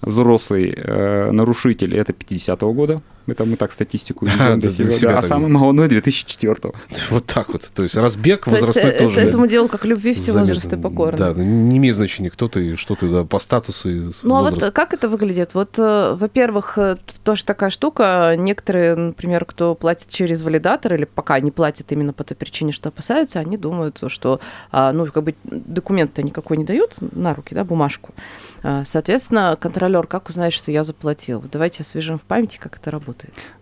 взрослый 0.00 0.74
э, 0.76 1.30
нарушитель 1.30 1.96
это 1.96 2.12
50-го 2.12 2.72
года. 2.72 3.02
Мы 3.26 3.56
так 3.56 3.72
статистику 3.72 4.24
ведем 4.26 4.38
себя. 4.38 4.56
для 4.56 4.70
себя 4.70 5.12
Да, 5.12 5.18
а 5.18 5.22
самый 5.22 5.48
молодой 5.48 5.88
2004-го. 5.88 6.74
Вот 7.10 7.26
так 7.26 7.48
вот. 7.48 7.70
То 7.74 7.82
есть 7.82 7.96
разбег 7.96 8.46
есть 8.46 8.60
возрастной 8.60 8.92
э, 8.92 8.98
тоже. 8.98 9.20
это, 9.20 9.28
этому 9.28 9.46
делу 9.46 9.68
как 9.68 9.84
любви 9.84 10.14
все 10.14 10.32
возрасты 10.32 10.76
покорны. 10.76 11.18
Да, 11.18 11.32
не 11.32 11.78
имеет 11.78 11.96
значения, 11.96 12.30
кто 12.30 12.48
ты, 12.48 12.76
что 12.76 12.94
ты, 12.94 13.24
по 13.24 13.38
статусу 13.38 13.90
и 13.90 14.12
Ну 14.22 14.36
а 14.36 14.42
вот 14.42 14.72
как 14.72 14.94
это 14.94 15.08
выглядит? 15.08 15.54
Вот, 15.54 15.78
э, 15.78 16.16
во-первых, 16.18 16.78
э, 16.78 16.96
тоже 17.22 17.44
такая 17.44 17.70
штука. 17.70 18.34
Некоторые, 18.36 18.94
например, 18.94 19.44
кто 19.44 19.74
платит 19.74 20.08
через 20.10 20.42
валидатор 20.42 20.94
или 20.94 21.04
пока 21.04 21.40
не 21.40 21.50
платят 21.50 21.90
именно 21.92 22.12
по 22.12 22.24
той 22.24 22.36
причине, 22.36 22.72
что 22.72 22.88
опасаются, 22.88 23.40
они 23.40 23.56
думают, 23.56 24.00
что, 24.08 24.40
а, 24.70 24.92
ну, 24.92 25.06
как 25.06 25.24
бы 25.24 25.34
документ-то 25.44 26.22
никакой 26.22 26.56
не 26.56 26.64
дают 26.64 26.94
на 27.00 27.34
руки, 27.34 27.54
да, 27.54 27.64
бумажку. 27.64 28.14
А, 28.62 28.84
Соответственно, 28.84 29.56
контролер 29.60 30.06
как 30.06 30.28
узнает, 30.28 30.52
что 30.52 30.70
я 30.70 30.84
заплатил? 30.84 31.42
Давайте 31.50 31.82
освежим 31.82 32.18
в 32.18 32.22
памяти, 32.22 32.58
как 32.58 32.76
это 32.76 32.90
работает. 32.90 33.13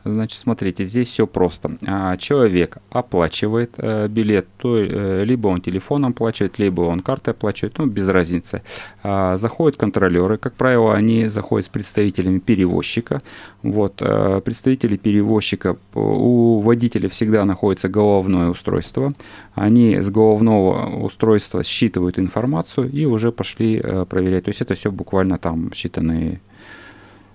Значит, 0.05 0.41
смотрите, 0.41 0.85
здесь 0.85 1.09
все 1.09 1.27
просто. 1.27 1.77
А, 1.87 2.17
Человек 2.17 2.79
оплачивает 2.91 3.75
э, 3.77 4.09
билет, 4.09 4.49
то 4.57 4.77
э, 4.77 5.25
либо 5.25 5.47
он 5.47 5.61
телефоном 5.61 6.11
оплачивает, 6.11 6.59
либо 6.59 6.83
он 6.83 7.01
картой 7.01 7.35
оплачивает, 7.35 7.79
ну, 7.79 7.87
без 7.87 8.09
разницы. 8.09 8.63
А, 9.05 9.37
Заходят 9.37 9.79
контролеры, 9.79 10.39
как 10.39 10.55
правило, 10.55 10.95
они 10.95 11.29
заходят 11.29 11.67
с 11.67 11.69
представителями 11.69 12.41
перевозчика. 12.41 13.23
Вот, 13.63 13.99
э, 14.01 14.41
представители 14.45 14.97
перевозчика, 14.97 15.77
у 15.95 16.61
водителя 16.61 17.09
всегда 17.09 17.45
находится 17.45 17.89
головное 17.89 18.49
устройство. 18.51 19.13
Они 19.55 20.01
с 20.01 20.11
головного 20.11 20.97
устройства 21.05 21.63
считывают 21.63 22.19
информацию 22.19 22.91
и 22.91 23.05
уже 23.05 23.31
пошли 23.31 23.81
проверять. 24.09 24.45
То 24.45 24.51
есть 24.51 24.63
это 24.63 24.75
все 24.75 24.91
буквально 24.91 25.39
там 25.39 25.69
считанные 25.69 26.41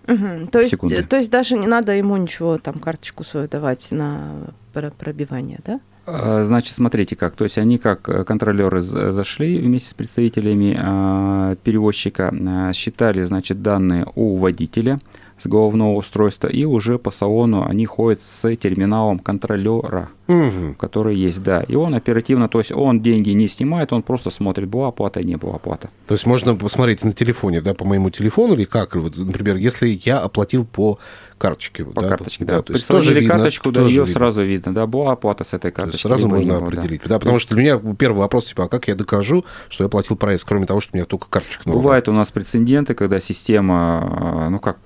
Мгм. 0.07 0.47
То, 0.47 0.59
есть, 0.59 0.71
Секунды. 0.71 1.03
то 1.03 1.17
есть 1.17 1.29
даже 1.29 1.57
не 1.57 1.67
надо 1.67 1.91
ему 1.93 2.15
ничего, 2.17 2.57
там, 2.57 2.75
карточку 2.75 3.23
свою 3.23 3.47
давать 3.47 3.91
на 3.91 4.33
про- 4.73 4.91
пробивание, 4.91 5.59
да? 5.65 5.79
А, 6.05 6.43
Значит, 6.45 6.73
смотрите 6.73 7.15
как. 7.17 7.35
То 7.35 7.43
есть 7.43 7.57
они 7.57 7.77
как 7.77 8.07
э, 8.07 8.23
контролеры 8.23 8.81
зашли 8.81 9.59
вместе 9.59 9.89
с 9.89 9.93
представителями 9.93 10.77
а, 10.81 11.55
перевозчика, 11.57 12.33
а, 12.33 12.71
считали, 12.73 13.23
значит, 13.23 13.61
данные 13.61 14.05
у 14.15 14.37
водителя. 14.37 14.99
С 15.37 15.47
головного 15.47 15.95
устройства, 15.95 16.47
и 16.47 16.65
уже 16.65 16.97
по 16.97 17.11
салону 17.11 17.65
они 17.65 17.85
ходят 17.85 18.21
с 18.21 18.55
терминалом 18.55 19.19
контролера, 19.19 20.09
Мгм. 20.27 20.75
который 20.75 21.15
есть, 21.15 21.41
да. 21.43 21.61
И 21.61 21.75
он 21.75 21.95
оперативно, 21.95 22.49
то 22.49 22.59
есть 22.59 22.71
он 22.71 23.01
деньги 23.01 23.29
не 23.29 23.47
снимает, 23.47 23.93
он 23.93 24.01
просто 24.03 24.29
смотрит, 24.29 24.67
была 24.67 24.89
оплата, 24.89 25.23
не 25.23 25.35
была 25.35 25.55
оплата. 25.55 25.89
То 26.07 26.15
есть 26.15 26.25
можно 26.25 26.55
посмотреть 26.55 27.03
на 27.03 27.13
телефоне, 27.13 27.61
да, 27.61 27.73
по 27.73 27.85
моему 27.85 28.09
телефону, 28.09 28.53
или 28.55 28.65
как? 28.65 28.95
Вот, 28.95 29.15
например, 29.15 29.55
если 29.57 29.99
я 30.03 30.19
оплатил 30.19 30.65
по 30.65 30.99
карточке. 31.37 31.85
По 31.85 32.01
да, 32.01 32.09
карточке, 32.09 32.45
да. 32.45 32.61
то 32.61 32.73
есть 32.73 32.87
тоже 32.87 33.13
видно, 33.13 33.35
карточку, 33.35 33.71
да, 33.71 33.81
ее 33.81 34.01
видно. 34.01 34.13
сразу 34.13 34.41
видно, 34.41 34.73
да, 34.73 34.87
была 34.87 35.11
оплата 35.13 35.43
с 35.43 35.53
этой 35.53 35.71
карточки. 35.71 36.01
сразу 36.01 36.27
можно 36.27 36.45
не 36.45 36.51
было, 36.51 36.59
да. 36.59 36.65
определить. 36.65 37.01
Да, 37.05 37.19
потому 37.19 37.39
что 37.39 37.55
для 37.55 37.63
меня 37.63 37.95
первый 37.95 38.17
вопрос, 38.17 38.45
типа, 38.45 38.65
а 38.65 38.67
как 38.67 38.87
я 38.87 38.95
докажу, 38.95 39.45
что 39.69 39.83
я 39.83 39.89
платил 39.89 40.15
проезд, 40.17 40.45
кроме 40.45 40.65
того, 40.65 40.79
что 40.79 40.91
у 40.93 40.97
меня 40.97 41.05
только 41.05 41.27
карточка? 41.29 41.69
Бывают 41.69 42.09
у 42.09 42.11
нас 42.11 42.31
прецеденты, 42.31 42.95
когда 42.95 43.19
система, 43.19 44.45
э, 44.47 44.49
ну 44.49 44.59
как, 44.59 44.77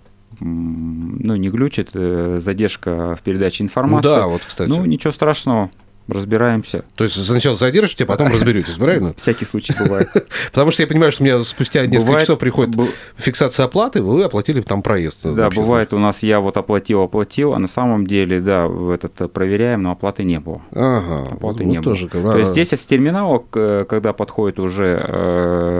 ну 0.41 1.36
не 1.36 1.50
глючит, 1.50 1.89
э, 1.93 2.39
задержка 2.41 3.15
в 3.15 3.21
передаче 3.21 3.63
Ну 3.63 3.67
информации. 3.67 4.07
да, 4.10 4.27
вот, 4.27 4.41
кстати. 4.48 4.69
Ну 4.69 4.83
ничего 4.86 5.13
страшного, 5.13 5.69
разбираемся. 6.07 6.83
То 6.95 7.03
есть 7.05 7.24
сначала 7.25 7.55
задержите, 7.55 8.03
а 8.03 8.07
потом 8.07 8.27
разберетесь, 8.33 8.74
правильно? 8.74 9.13
Всякий 9.15 9.45
случай 9.45 9.74
бывает. 9.77 10.10
Потому 10.51 10.71
что 10.71 10.81
я 10.83 10.88
понимаю, 10.88 11.12
что 11.12 11.24
у 11.24 11.25
меня 11.25 11.39
спустя 11.41 11.86
несколько 11.86 12.05
Бывает- 12.07 12.21
часов 12.21 12.39
приходит 12.39 12.75
фиксация 13.15 13.65
оплаты, 13.65 14.01
вы 14.01 14.24
оплатили 14.24 14.62
там 14.62 14.81
проезд. 14.81 15.19
Да, 15.24 15.50
бывает 15.50 15.93
у 15.93 16.00
нас 16.00 16.24
я 16.24 16.39
вот 16.39 16.57
оплатил, 16.57 17.01
оплатил, 17.03 17.53
а 17.53 17.60
на 17.60 17.67
самом 17.67 18.07
деле, 18.07 18.41
да, 18.41 18.67
в 18.67 18.89
этот 18.89 19.21
э, 19.21 19.27
проверяем, 19.27 19.83
но 19.83 19.91
оплаты 19.91 20.24
не 20.24 20.39
было. 20.39 20.62
Ага, 20.71 21.21
Оплаты 21.31 21.63
вот 21.63 21.69
не 21.71 21.75
было. 21.79 21.83
тоже, 21.83 22.07
То 22.10 22.38
есть 22.38 22.51
здесь 22.51 22.74
с 22.74 22.86
терминала, 22.86 23.38
к- 23.39 23.86
когда 23.88 24.12
подходит 24.12 24.60
уже 24.60 25.05
э, 25.07 25.71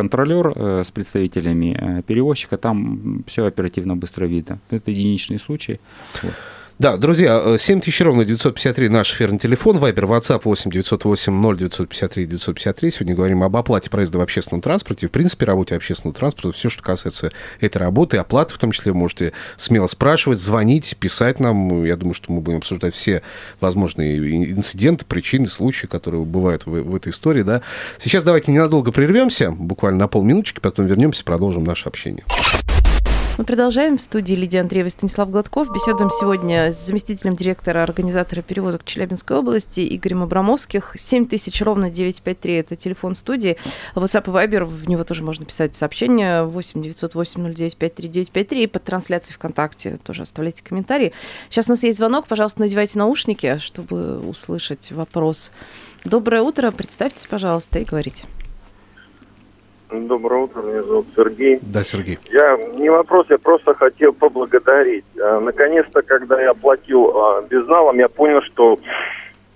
контролер 0.00 0.52
э, 0.56 0.82
с 0.82 0.90
представителями 0.90 1.76
э, 1.78 2.02
перевозчика, 2.02 2.56
там 2.56 3.22
все 3.26 3.44
оперативно 3.44 3.96
быстро 3.96 4.26
видно. 4.26 4.58
Это 4.70 4.90
единичный 4.90 5.38
случай. 5.38 5.78
Вот. 6.22 6.32
Да, 6.80 6.96
друзья, 6.96 7.42
э, 7.44 7.58
7000 7.58 8.00
ровно 8.00 8.24
953 8.24 8.88
наш 8.88 9.12
эфирный 9.12 9.38
телефон, 9.38 9.76
Вайбер, 9.76 10.06
WhatsApp 10.06 10.40
8 10.44 10.70
908 10.70 11.30
0 11.30 11.58
953 11.58 12.24
953. 12.24 12.90
Сегодня 12.90 13.14
говорим 13.14 13.42
об 13.42 13.54
оплате 13.54 13.90
проезда 13.90 14.16
в 14.16 14.22
общественном 14.22 14.62
транспорте, 14.62 15.06
в 15.06 15.10
принципе, 15.10 15.44
работе 15.44 15.76
общественного 15.76 16.18
транспорта, 16.18 16.52
все, 16.52 16.70
что 16.70 16.82
касается 16.82 17.32
этой 17.60 17.76
работы, 17.76 18.16
оплаты 18.16 18.54
в 18.54 18.58
том 18.58 18.72
числе, 18.72 18.94
можете 18.94 19.34
смело 19.58 19.88
спрашивать, 19.88 20.38
звонить, 20.38 20.96
писать 20.98 21.38
нам. 21.38 21.84
Я 21.84 21.98
думаю, 21.98 22.14
что 22.14 22.32
мы 22.32 22.40
будем 22.40 22.56
обсуждать 22.56 22.94
все 22.94 23.20
возможные 23.60 24.50
инциденты, 24.50 25.04
причины, 25.04 25.48
случаи, 25.48 25.86
которые 25.86 26.24
бывают 26.24 26.64
в, 26.64 26.70
в 26.70 26.96
этой 26.96 27.10
истории. 27.10 27.42
Да. 27.42 27.60
Сейчас 27.98 28.24
давайте 28.24 28.52
ненадолго 28.52 28.90
прервемся, 28.90 29.50
буквально 29.50 29.98
на 29.98 30.08
полминуточки, 30.08 30.60
потом 30.60 30.86
вернемся, 30.86 31.24
продолжим 31.24 31.62
наше 31.62 31.90
общение. 31.90 32.24
Мы 33.40 33.46
продолжаем. 33.46 33.96
В 33.96 34.02
студии 34.02 34.34
Лидия 34.34 34.60
Андреева 34.60 34.88
и 34.88 34.90
Станислав 34.90 35.30
Гладков. 35.30 35.72
Беседуем 35.72 36.10
сегодня 36.10 36.70
с 36.70 36.86
заместителем 36.86 37.34
директора 37.34 37.82
организатора 37.82 38.42
перевозок 38.42 38.84
Челябинской 38.84 39.38
области 39.38 39.96
Игорем 39.96 40.22
Абрамовских. 40.22 40.94
7000 40.98 41.62
ровно 41.62 41.88
953– 41.88 42.52
это 42.56 42.76
телефон 42.76 43.14
студии. 43.14 43.56
WhatsApp 43.94 44.24
и 44.24 44.46
Viber, 44.46 44.66
в 44.66 44.90
него 44.90 45.04
тоже 45.04 45.22
можно 45.22 45.46
писать 45.46 45.74
сообщения. 45.74 46.42
8 46.42 46.82
908 46.82 47.54
09 47.54 47.76
53 47.78 48.08
953. 48.08 48.62
И 48.62 48.66
под 48.66 48.84
трансляцией 48.84 49.34
ВКонтакте 49.36 49.98
тоже 50.04 50.24
оставляйте 50.24 50.62
комментарии. 50.62 51.14
Сейчас 51.48 51.68
у 51.68 51.70
нас 51.70 51.82
есть 51.82 51.96
звонок. 51.96 52.26
Пожалуйста, 52.26 52.60
надевайте 52.60 52.98
наушники, 52.98 53.56
чтобы 53.56 54.20
услышать 54.20 54.92
вопрос. 54.92 55.50
Доброе 56.04 56.42
утро. 56.42 56.70
Представьтесь, 56.72 57.26
пожалуйста, 57.26 57.78
и 57.78 57.86
говорите. 57.86 58.26
Доброе 59.92 60.42
утро, 60.42 60.62
меня 60.62 60.82
зовут 60.82 61.06
Сергей. 61.16 61.58
Да, 61.62 61.82
Сергей. 61.82 62.18
Я 62.30 62.56
не 62.78 62.88
вопрос, 62.90 63.26
я 63.28 63.38
просто 63.38 63.74
хотел 63.74 64.12
поблагодарить. 64.12 65.04
А, 65.20 65.40
Наконец-то, 65.40 66.02
когда 66.02 66.40
я 66.40 66.50
оплатил 66.50 67.10
а, 67.16 67.42
безналом, 67.42 67.98
я 67.98 68.08
понял, 68.08 68.40
что 68.42 68.78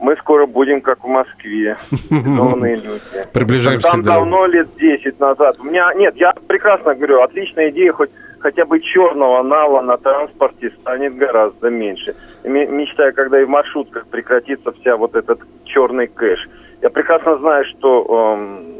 мы 0.00 0.16
скоро 0.16 0.46
будем 0.46 0.80
как 0.80 1.04
в 1.04 1.06
Москве. 1.06 1.76
Бетонные 2.10 2.76
люди. 2.76 3.00
Приближаемся, 3.32 3.90
Там 3.92 4.02
да. 4.02 4.14
давно, 4.14 4.46
лет 4.46 4.68
10 4.76 5.20
назад. 5.20 5.56
У 5.60 5.64
меня, 5.64 5.92
нет, 5.94 6.16
я 6.16 6.32
прекрасно 6.48 6.94
говорю, 6.96 7.22
отличная 7.22 7.70
идея, 7.70 7.92
хоть 7.92 8.10
хотя 8.40 8.64
бы 8.66 8.80
черного 8.80 9.40
нала 9.42 9.82
на 9.82 9.96
транспорте 9.98 10.70
станет 10.80 11.16
гораздо 11.16 11.70
меньше. 11.70 12.16
Ме- 12.42 12.66
Мечтаю, 12.66 13.14
когда 13.14 13.40
и 13.40 13.44
в 13.44 13.48
маршрутках 13.48 14.06
прекратится 14.08 14.72
вся 14.72 14.96
вот 14.96 15.14
этот 15.14 15.38
черный 15.64 16.08
кэш. 16.08 16.40
Я 16.82 16.90
прекрасно 16.90 17.38
знаю, 17.38 17.64
что 17.66 18.36
эм, 18.36 18.74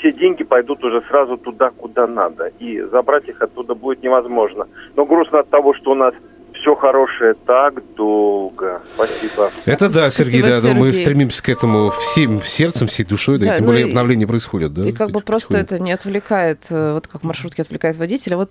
все 0.00 0.12
деньги 0.12 0.42
пойдут 0.42 0.82
уже 0.82 1.02
сразу 1.02 1.36
туда, 1.36 1.70
куда 1.70 2.06
надо. 2.06 2.50
И 2.58 2.80
забрать 2.80 3.28
их 3.28 3.40
оттуда 3.40 3.74
будет 3.74 4.02
невозможно. 4.02 4.66
Но 4.96 5.04
грустно 5.04 5.40
от 5.40 5.50
того, 5.50 5.74
что 5.74 5.92
у 5.92 5.94
нас 5.94 6.14
все 6.60 6.74
хорошее 6.74 7.34
так 7.46 7.74
долго. 7.94 8.82
Спасибо. 8.94 9.50
Это 9.64 9.88
да, 9.88 10.10
Спасибо, 10.10 10.30
Сергей, 10.30 10.42
да, 10.42 10.60
но 10.62 10.74
мы 10.74 10.88
Сергей. 10.88 11.04
стремимся 11.04 11.42
к 11.42 11.48
этому 11.48 11.90
всем 11.90 12.42
сердцем, 12.44 12.86
всей 12.86 13.04
душой, 13.04 13.38
да, 13.38 13.46
Да, 13.46 13.52
и 13.54 13.56
тем 13.56 13.66
ну 13.66 13.72
более 13.72 13.86
и- 13.86 13.88
обновления 13.88 14.26
происходят, 14.26 14.72
да. 14.74 14.86
И 14.86 14.92
как 14.92 15.10
бы 15.10 15.20
просто 15.20 15.56
это 15.58 15.78
не 15.78 15.92
отвлекает, 15.92 16.66
э, 16.70 16.92
вот 16.94 17.06
как 17.06 17.22
маршрутки 17.22 17.60
отвлекают 17.60 17.96
водителя. 17.96 18.36
Вот 18.36 18.50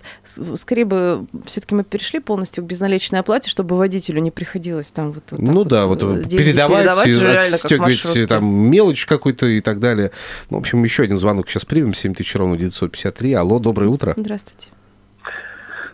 скорее 0.56 0.86
бы 0.86 1.26
все-таки 1.46 1.76
мы 1.76 1.84
перешли 1.84 2.20
полностью 2.20 2.64
к 2.64 2.68
безналичной 2.68 3.20
оплате, 3.20 3.50
чтобы 3.50 3.78
водителю 3.78 4.22
не 4.22 4.32
приходилось 4.32 4.92
там 4.92 5.12
вот, 5.12 5.24
вот 5.32 5.40
Ну 5.40 5.64
да, 5.64 5.86
вот 5.86 6.02
э, 6.02 6.24
передавать, 6.30 7.06
передавать 7.06 7.54
отстегивать 7.54 8.30
там 8.30 8.46
мелочь 8.46 9.06
какую-то 9.06 9.46
и 9.48 9.62
так 9.62 9.80
далее. 9.80 10.12
Ну, 10.50 10.58
в 10.58 10.60
общем, 10.62 10.84
еще 10.84 11.04
один 11.04 11.18
звонок 11.18 11.50
сейчас 11.50 11.66
примем, 11.66 11.94
7000 11.94 12.36
ровно 12.36 12.58
953. 12.58 13.34
Алло, 13.34 13.60
доброе 13.60 13.88
утро. 13.88 14.14
Здравствуйте. 14.18 14.70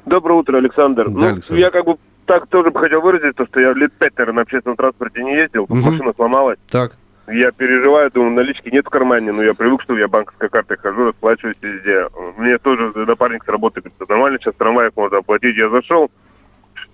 Доброе 0.05 0.33
утро, 0.35 0.57
Александр. 0.57 1.05
Да, 1.09 1.19
ну, 1.19 1.27
Александр. 1.27 1.61
я 1.61 1.71
как 1.71 1.85
бы 1.85 1.97
так 2.25 2.47
тоже 2.47 2.71
бы 2.71 2.79
хотел 2.79 3.01
выразить, 3.01 3.35
то, 3.35 3.45
что 3.45 3.59
я 3.59 3.73
лет 3.73 3.91
пять, 3.93 4.17
наверное, 4.17 4.37
на 4.37 4.41
общественном 4.43 4.77
транспорте 4.77 5.23
не 5.23 5.35
ездил, 5.35 5.65
Мгм. 5.69 5.81
машина 5.81 6.13
сломалась. 6.15 6.57
Так, 6.69 6.95
Я 7.27 7.51
переживаю, 7.51 8.11
думаю, 8.11 8.33
налички 8.33 8.69
нет 8.69 8.85
в 8.85 8.89
кармане, 8.91 9.31
но 9.31 9.41
я 9.41 9.55
привык, 9.55 9.81
что 9.81 9.97
я 9.97 10.07
банковской 10.07 10.47
картой 10.47 10.77
хожу, 10.77 11.05
расплачиваюсь 11.05 11.57
везде. 11.59 12.07
Мне 12.37 12.59
тоже 12.59 12.91
напарник 12.95 13.43
с 13.43 13.47
работы 13.47 13.81
говорит, 13.81 13.97
«Да 13.99 14.05
нормально, 14.09 14.37
сейчас 14.39 14.53
в 14.53 14.57
трамваях 14.57 14.91
можно 14.95 15.17
оплатить. 15.17 15.57
Я 15.57 15.69
зашел, 15.71 16.11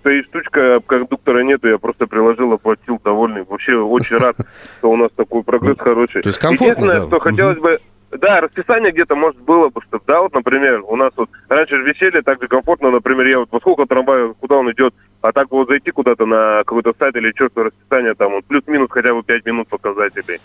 стоит 0.00 0.24
штучка, 0.26 0.80
кондуктора 0.86 1.40
нету, 1.42 1.68
я 1.68 1.76
просто 1.78 2.06
приложил, 2.06 2.50
оплатил, 2.54 2.98
довольный. 3.04 3.44
Вообще 3.44 3.74
очень 3.76 4.16
рад, 4.16 4.36
что 4.78 4.90
у 4.90 4.96
нас 4.96 5.10
такой 5.14 5.42
прогресс 5.42 5.76
хороший. 5.78 6.22
то 6.22 6.28
есть 6.30 6.38
комфортно, 6.38 6.84
Единственное, 6.84 7.06
что 7.08 7.20
хотелось 7.20 7.58
бы, 7.58 7.78
да, 8.18 8.40
расписание 8.40 8.92
где-то, 8.92 9.16
может, 9.16 9.40
было 9.40 9.68
бы, 9.68 9.80
чтобы, 9.82 10.04
да, 10.06 10.20
вот, 10.22 10.34
например, 10.34 10.82
у 10.86 10.96
нас 10.96 11.12
вот 11.16 11.30
раньше 11.48 11.76
же 11.76 11.84
веселье 11.84 12.22
так 12.22 12.42
же 12.42 12.48
комфортно, 12.48 12.90
например, 12.90 13.26
я 13.26 13.38
вот 13.40 13.48
во 13.50 13.60
сколько 13.60 13.86
трамвая, 13.86 14.34
куда 14.34 14.56
он 14.56 14.70
идет, 14.70 14.94
а 15.20 15.32
так 15.32 15.50
вот 15.50 15.68
зайти 15.68 15.90
куда-то 15.90 16.26
на 16.26 16.58
какой-то 16.64 16.94
сайт 16.98 17.16
или 17.16 17.32
чертово 17.32 17.66
расписание, 17.66 18.14
там, 18.14 18.32
вот, 18.32 18.44
плюс-минус 18.44 18.88
хотя 18.90 19.14
бы 19.14 19.22
5 19.22 19.46
минут 19.46 19.68
показателей. 19.68 20.40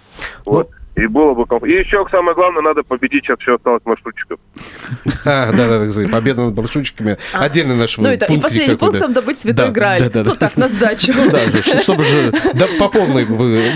Вот. 0.46 0.70
И 0.98 1.06
было 1.06 1.34
бы 1.36 1.46
комфортно. 1.46 1.68
И 1.68 1.80
еще 1.80 2.06
самое 2.10 2.34
главное, 2.36 2.62
надо 2.64 2.84
победить, 2.84 3.24
сейчас 3.26 3.40
еще 3.40 3.56
осталось 3.56 3.84
маршрутчиков. 3.86 4.40
А, 5.26 5.52
да, 5.52 5.68
да, 5.68 5.88
кстати, 5.88 6.10
победа 6.10 6.46
над 6.46 6.56
маршрутчиками. 6.56 7.18
А. 7.34 7.44
Отдельно 7.44 7.76
наш 7.76 7.98
Ну 7.98 8.10
и, 8.12 8.16
да, 8.16 8.28
последний 8.42 8.76
пункт 8.76 8.94
да. 8.94 9.00
там 9.02 9.14
добыть 9.14 9.38
святой 9.40 9.72
Да, 9.72 10.00
да, 10.00 10.10
да, 10.10 10.24
ну 10.24 10.32
да. 10.32 10.36
так, 10.36 10.56
на 10.58 10.68
сдачу. 10.70 11.14
Да, 11.32 11.62
чтобы 11.82 12.04
же 12.06 12.32
да, 12.54 12.68
по 12.80 12.88
полной 12.90 13.26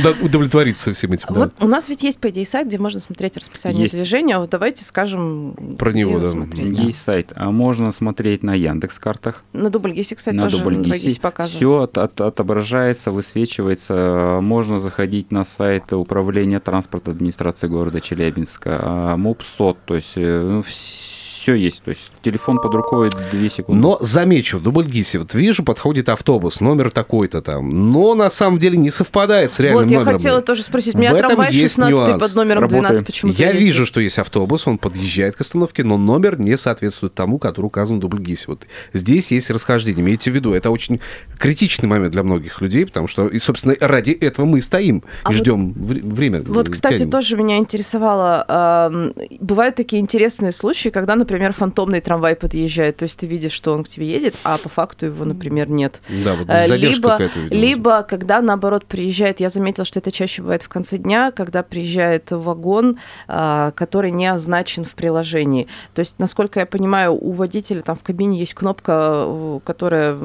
да, 0.01 0.13
удовлетвориться 0.21 0.93
всем 0.93 1.11
этим. 1.11 1.27
да. 1.29 1.39
Вот 1.41 1.53
у 1.59 1.67
нас 1.67 1.89
ведь 1.89 2.03
есть, 2.03 2.19
по 2.19 2.29
идее, 2.29 2.45
сайт, 2.45 2.67
где 2.67 2.77
можно 2.77 2.99
смотреть 2.99 3.35
расписание 3.37 3.87
движения. 3.89 4.37
Вот 4.39 4.49
давайте 4.49 4.83
скажем, 4.85 5.75
Про 5.77 5.91
него, 5.91 6.17
его 6.17 6.45
да. 6.45 6.55
да. 6.55 6.81
Есть 6.81 7.03
сайт, 7.03 7.33
а 7.35 7.51
можно 7.51 7.91
смотреть 7.91 8.43
на 8.43 8.53
Яндекс 8.55 8.97
картах. 8.99 9.43
На 9.53 9.69
Дубльгисе, 9.69 10.15
кстати, 10.15 10.35
на 10.35 10.43
тоже 10.43 10.59
Дубльгисе. 10.59 10.93
Дубльгисе 10.93 11.19
показывают. 11.21 11.57
Все 11.57 11.81
от- 11.81 11.97
от- 11.97 12.21
отображается, 12.21 13.11
высвечивается. 13.11 14.39
Можно 14.41 14.79
заходить 14.79 15.31
на 15.31 15.43
сайт 15.43 15.91
управления 15.93 16.59
транспорта 16.59 17.10
администрации 17.11 17.67
города 17.67 18.01
Челябинска, 18.01 18.79
а, 18.81 19.17
МУПСОТ, 19.17 19.77
то 19.85 19.95
есть 19.95 20.15
ну, 20.15 20.61
все 20.63 21.10
есть. 21.47 21.81
То 21.83 21.89
есть 21.89 22.11
телефон 22.21 22.59
под 22.59 22.73
рукой 22.73 23.09
2 23.31 23.49
секунды. 23.49 23.81
Но 23.81 23.97
замечу, 24.01 24.57
в 24.57 24.63
Дубльгисе, 24.63 25.19
вот 25.19 25.33
вижу, 25.33 25.63
подходит 25.63 26.09
автобус, 26.09 26.59
номер 26.61 26.91
такой-то 26.91 27.41
там, 27.41 27.91
но 27.91 28.13
на 28.15 28.29
самом 28.29 28.59
деле 28.59 28.77
не 28.77 28.91
совпадает 28.91 29.51
с 29.51 29.59
реальным 29.59 29.83
Вот, 29.85 29.91
я 29.91 29.99
номером. 29.99 30.17
хотела 30.17 30.41
тоже 30.41 30.63
спросить. 30.63 30.95
У 30.95 30.97
меня 30.97 31.11
В 31.11 31.15
этом 31.15 31.29
трамвай 31.29 31.51
есть 31.53 31.73
16 31.75 31.91
нюанс. 31.95 32.23
под 32.23 32.35
номером 32.35 32.61
Работаем. 32.61 32.83
12 32.83 33.05
почему-то 33.05 33.37
Я 33.41 33.47
ездит. 33.49 33.63
вижу, 33.65 33.85
что 33.85 33.99
есть 34.01 34.17
автобус, 34.19 34.67
он 34.67 34.77
подъезжает 34.77 35.35
к 35.35 35.41
остановке, 35.41 35.83
но 35.83 35.97
номер 35.97 36.39
не 36.39 36.57
соответствует 36.57 37.13
тому, 37.13 37.39
который 37.39 37.65
указан 37.65 37.97
в 37.97 37.99
Дубльгисе. 37.99 38.45
Вот 38.47 38.65
здесь 38.93 39.31
есть 39.31 39.49
расхождение. 39.49 40.01
Имейте 40.03 40.31
в 40.31 40.35
виду, 40.35 40.53
это 40.53 40.69
очень 40.69 40.99
критичный 41.39 41.87
момент 41.89 42.11
для 42.11 42.23
многих 42.23 42.61
людей, 42.61 42.85
потому 42.85 43.07
что, 43.07 43.27
и, 43.27 43.39
собственно, 43.39 43.75
ради 43.79 44.11
этого 44.11 44.45
мы 44.45 44.59
и 44.59 44.61
стоим 44.61 45.03
А 45.23 45.31
и 45.31 45.35
вот- 45.35 45.41
ждем 45.41 45.73
вре- 45.73 46.01
время. 46.03 46.43
Вот, 46.43 46.67
э, 46.69 46.71
кстати, 46.71 46.97
тянем. 46.99 47.11
тоже 47.11 47.37
меня 47.37 47.57
интересовало. 47.57 48.45
эм, 48.47 49.13
Бывают 49.39 49.75
такие 49.75 50.01
интересные 50.01 50.51
случаи, 50.51 50.89
когда, 50.89 51.15
например, 51.15 51.30
например, 51.31 51.53
фантомный 51.53 52.01
трамвай 52.01 52.35
подъезжает, 52.35 52.97
то 52.97 53.03
есть 53.03 53.17
ты 53.17 53.25
видишь, 53.25 53.53
что 53.53 53.73
он 53.73 53.83
к 53.83 53.89
тебе 53.89 54.07
едет, 54.07 54.35
а 54.43 54.57
по 54.57 54.69
факту 54.69 55.07
его, 55.07 55.25
например, 55.25 55.69
нет. 55.69 56.01
Да, 56.09 56.35
вот 56.35 56.47
Э, 56.47 56.67
задержка 56.67 57.29
Либо, 57.49 57.55
либо 57.55 58.03
когда, 58.03 58.41
наоборот, 58.41 58.85
приезжает, 58.85 59.39
я 59.39 59.49
заметила, 59.49 59.85
что 59.85 59.99
это 59.99 60.11
чаще 60.11 60.41
бывает 60.41 60.63
в 60.63 60.69
конце 60.69 60.97
дня, 60.97 61.31
когда 61.31 61.63
приезжает 61.63 62.31
вагон, 62.31 62.99
а, 63.27 63.71
который 63.71 64.11
не 64.11 64.27
означен 64.27 64.83
в 64.83 64.93
приложении. 64.95 65.67
То 65.93 66.01
есть, 66.01 66.19
насколько 66.19 66.59
я 66.59 66.65
понимаю, 66.65 67.13
у 67.13 67.31
водителя 67.31 67.81
там 67.81 67.95
в 67.95 68.03
кабине 68.03 68.39
есть 68.39 68.53
кнопка, 68.53 69.23
э, 69.25 69.59
которая 69.63 70.17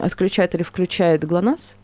отключает 0.00 0.54
или 0.54 0.62
включает 0.62 1.24
ГЛОНАСС? 1.24 1.76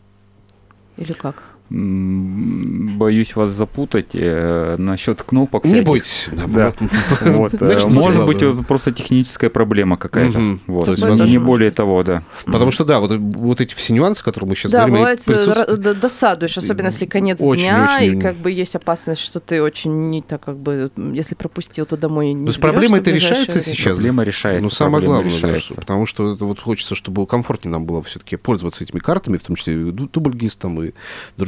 Или 0.97 1.13
как? 1.13 1.43
Боюсь 1.69 3.35
вас 3.35 3.49
запутать 3.51 4.09
э, 4.13 4.75
насчет 4.77 5.23
кнопок. 5.23 5.63
Не 5.65 5.69
всяких. 5.71 5.87
бойтесь. 5.87 6.29
Да. 6.47 6.73
Вот, 7.21 7.53
э, 7.61 7.79
может 7.89 8.25
быть, 8.25 8.43
вот 8.43 8.67
просто 8.67 8.91
техническая 8.91 9.49
проблема 9.49 9.97
какая-то. 9.97 10.37
Мгм. 10.39 10.61
Вот. 10.67 10.85
То 10.85 10.91
есть, 10.91 11.03
Не 11.03 11.37
более 11.37 11.71
того, 11.71 12.03
да. 12.03 12.23
Потому 12.45 12.71
что, 12.71 12.85
да, 12.85 12.99
вот, 12.99 13.17
вот 13.17 13.61
эти 13.61 13.73
все 13.73 13.93
нюансы, 13.93 14.21
о 14.21 14.23
которых 14.25 14.49
мы 14.49 14.55
сейчас 14.55 14.71
да, 14.71 14.79
говорим, 14.79 14.95
бывает, 14.97 15.19
э, 15.21 15.23
присутствуют. 15.25 15.99
досадуешь, 15.99 16.57
особенно 16.57 16.87
если 16.87 17.05
конец 17.05 17.39
Очень, 17.41 17.63
дня, 17.63 17.97
очень. 17.99 18.17
и 18.17 18.21
как 18.21 18.35
бы 18.35 18.51
есть 18.51 18.75
опасность, 18.75 19.21
что 19.21 19.39
ты 19.39 19.61
очень 19.61 20.09
не 20.09 20.21
так 20.21 20.43
как 20.43 20.57
бы, 20.57 20.91
если 21.13 21.35
пропустил, 21.35 21.85
то 21.85 21.97
домой 21.97 22.33
не 22.33 22.45
То 22.45 22.49
есть 22.49 22.59
проблема 22.61 22.97
это 22.97 23.11
решается 23.11 23.59
время. 23.59 23.75
сейчас? 23.75 23.93
Проблема 23.95 24.23
решается. 24.23 24.63
Ну, 24.63 24.69
самое 24.69 25.05
главное, 25.05 25.31
решается. 25.31 25.75
потому 25.75 26.05
что 26.05 26.35
вот 26.35 26.59
хочется, 26.59 26.95
чтобы 26.95 27.25
комфортнее 27.25 27.71
нам 27.71 27.85
было 27.85 28.01
все-таки 28.03 28.35
пользоваться 28.35 28.83
этими 28.83 28.99
картами, 28.99 29.37
в 29.37 29.43
том 29.43 29.55
числе 29.55 29.73
и 29.73 29.91
ду- 29.91 30.09
дубльгистом 30.11 30.83
и 30.83 30.91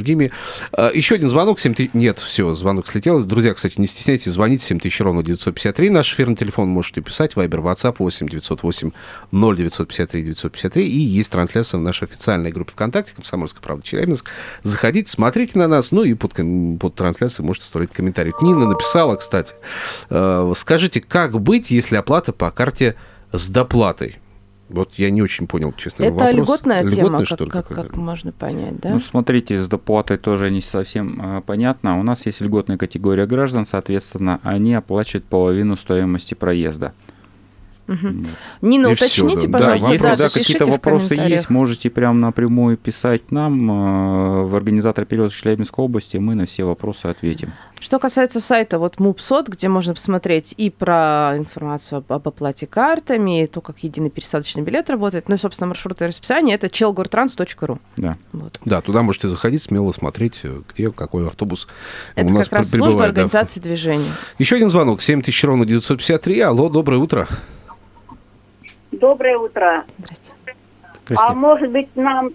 другими. 0.06 0.30
А, 0.72 0.90
Еще 0.92 1.16
один 1.16 1.28
звонок, 1.28 1.58
7 1.58 1.74
ты- 1.74 1.90
Нет, 1.92 2.18
все, 2.20 2.54
звонок 2.54 2.86
слетел. 2.86 3.22
Друзья, 3.24 3.52
кстати, 3.54 3.74
не 3.80 3.86
стесняйтесь, 3.88 4.32
звоните 4.32 4.64
7000 4.64 5.00
ровно 5.00 5.22
953. 5.22 5.90
Наш 5.90 6.12
эфирный 6.12 6.36
телефон 6.36 6.68
можете 6.68 7.00
писать, 7.00 7.34
Вайбер, 7.34 7.60
WhatsApp 7.60 7.96
8 7.98 8.28
908 8.28 8.92
0953 9.32 10.22
953. 10.22 10.86
И 10.86 10.98
есть 10.98 11.32
трансляция 11.32 11.78
в 11.78 11.82
нашей 11.82 12.04
официальной 12.04 12.52
группе 12.52 12.72
ВКонтакте 12.72 13.14
«Комсомольская 13.16 13.60
правда 13.62 13.84
Челябинск». 13.84 14.30
Заходите, 14.62 15.10
смотрите 15.10 15.58
на 15.58 15.66
нас, 15.66 15.90
ну 15.90 16.04
и 16.04 16.14
под, 16.14 16.34
под 16.80 16.94
трансляцией 16.94 17.44
можете 17.44 17.64
оставлять 17.64 17.92
комментарий. 17.92 18.32
Нина 18.40 18.66
написала, 18.66 19.16
кстати, 19.16 19.54
э, 20.10 20.52
скажите, 20.56 21.00
как 21.00 21.40
быть, 21.40 21.70
если 21.70 21.96
оплата 21.96 22.32
по 22.32 22.50
карте 22.50 22.94
с 23.32 23.48
доплатой? 23.48 24.18
Вот 24.68 24.94
я 24.94 25.10
не 25.10 25.22
очень 25.22 25.46
понял, 25.46 25.72
честно 25.76 26.04
Это 26.04 26.12
вопрос. 26.12 26.34
льготная 26.34 26.90
тема, 26.90 27.20
Льготная, 27.20 27.26
как, 27.26 27.40
ли, 27.40 27.46
как, 27.50 27.68
как 27.68 27.96
можно 27.96 28.32
понять, 28.32 28.80
да? 28.80 28.90
Ну, 28.90 29.00
смотрите, 29.00 29.58
с 29.60 29.68
доплатой 29.68 30.18
тоже 30.18 30.50
не 30.50 30.60
совсем 30.60 31.38
э, 31.38 31.40
понятно. 31.42 32.00
У 32.00 32.02
нас 32.02 32.26
есть 32.26 32.40
льготная 32.40 32.76
категория 32.76 33.26
граждан, 33.26 33.64
соответственно, 33.64 34.40
они 34.42 34.74
оплачивают 34.74 35.24
половину 35.24 35.76
стоимости 35.76 36.34
проезда. 36.34 36.94
Мгм. 37.86 38.26
Нина, 38.62 38.88
И 38.88 38.92
уточните, 38.92 39.46
да. 39.46 39.58
пожалуйста, 39.58 39.86
Да, 39.86 39.92
Если 39.94 40.22
да, 40.22 40.28
какие-то 40.30 40.64
вопросы 40.66 41.14
есть, 41.14 41.50
можете 41.50 41.90
прямо 41.90 42.18
напрямую 42.18 42.76
писать 42.76 43.30
нам 43.30 43.70
э, 43.70 44.42
в 44.44 44.56
организатор 44.56 45.04
перевозок 45.04 45.38
Челябинской 45.38 45.84
области, 45.84 46.16
мы 46.16 46.34
на 46.34 46.46
все 46.46 46.64
вопросы 46.64 47.06
ответим. 47.06 47.52
Что 47.78 47.98
касается 47.98 48.40
сайта 48.40 48.78
вот 48.78 48.98
МУПСОТ, 48.98 49.48
где 49.48 49.68
можно 49.68 49.94
посмотреть 49.94 50.54
и 50.56 50.70
про 50.70 51.34
информацию 51.36 51.98
об, 51.98 52.12
об 52.12 52.26
оплате 52.26 52.66
картами, 52.66 53.44
и 53.44 53.46
то, 53.46 53.60
как 53.60 53.78
единый 53.80 54.10
пересадочный 54.10 54.62
билет 54.62 54.90
работает, 54.90 55.28
ну 55.28 55.34
и, 55.34 55.38
собственно, 55.38 55.68
маршруты 55.68 56.04
и 56.04 56.08
расписание, 56.08 56.54
это 56.56 56.68
челгортранс.ру. 56.68 57.78
Да. 57.96 58.16
Вот. 58.32 58.58
Да, 58.64 58.80
туда 58.80 59.02
можете 59.02 59.28
заходить, 59.28 59.62
смело 59.62 59.92
смотреть, 59.92 60.40
э, 60.42 60.62
где 60.72 60.90
какой 60.90 61.26
автобус 61.26 61.68
Это 62.14 62.28
у 62.28 62.30
нас 62.32 62.48
как 62.48 62.60
раз 62.60 62.70
служба 62.70 62.86
прибывает, 62.86 63.14
да. 63.14 63.22
организации 63.22 63.60
движения. 63.60 64.10
Еще 64.38 64.56
один 64.56 64.68
звонок, 64.68 65.02
7000 65.02 65.44
ровно 65.44 65.66
953. 65.66 66.40
Алло, 66.40 66.68
доброе 66.68 66.98
утро. 66.98 67.28
Доброе 69.00 69.36
утро. 69.36 69.84
Здрасте. 69.98 70.32
А 71.16 71.34
может 71.34 71.70
быть 71.70 71.88
нам 71.94 72.30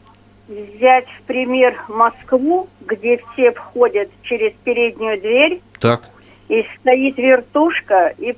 взять 0.47 1.07
в 1.07 1.23
пример 1.23 1.75
Москву, 1.87 2.67
где 2.81 3.19
все 3.33 3.51
входят 3.51 4.09
через 4.21 4.53
переднюю 4.63 5.19
дверь, 5.19 5.61
Так, 5.79 6.01
и 6.49 6.65
стоит 6.79 7.17
вертушка, 7.17 8.13
и 8.17 8.35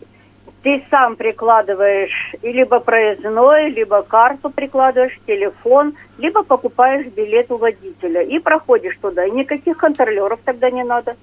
ты 0.61 0.83
сам 0.89 1.17
прикладываешь 1.17 2.35
и 2.41 2.51
либо 2.53 2.79
проездной, 2.79 3.69
либо 3.71 4.01
карту 4.03 4.49
прикладываешь, 4.49 5.19
телефон, 5.27 5.93
либо 6.17 6.43
покупаешь 6.43 7.07
билет 7.07 7.51
у 7.51 7.57
водителя 7.57 8.21
и 8.21 8.39
проходишь 8.39 8.97
туда. 9.01 9.25
И 9.25 9.31
никаких 9.31 9.77
контролеров 9.77 10.39
тогда 10.45 10.71
не 10.71 10.83
надо. 10.83 11.17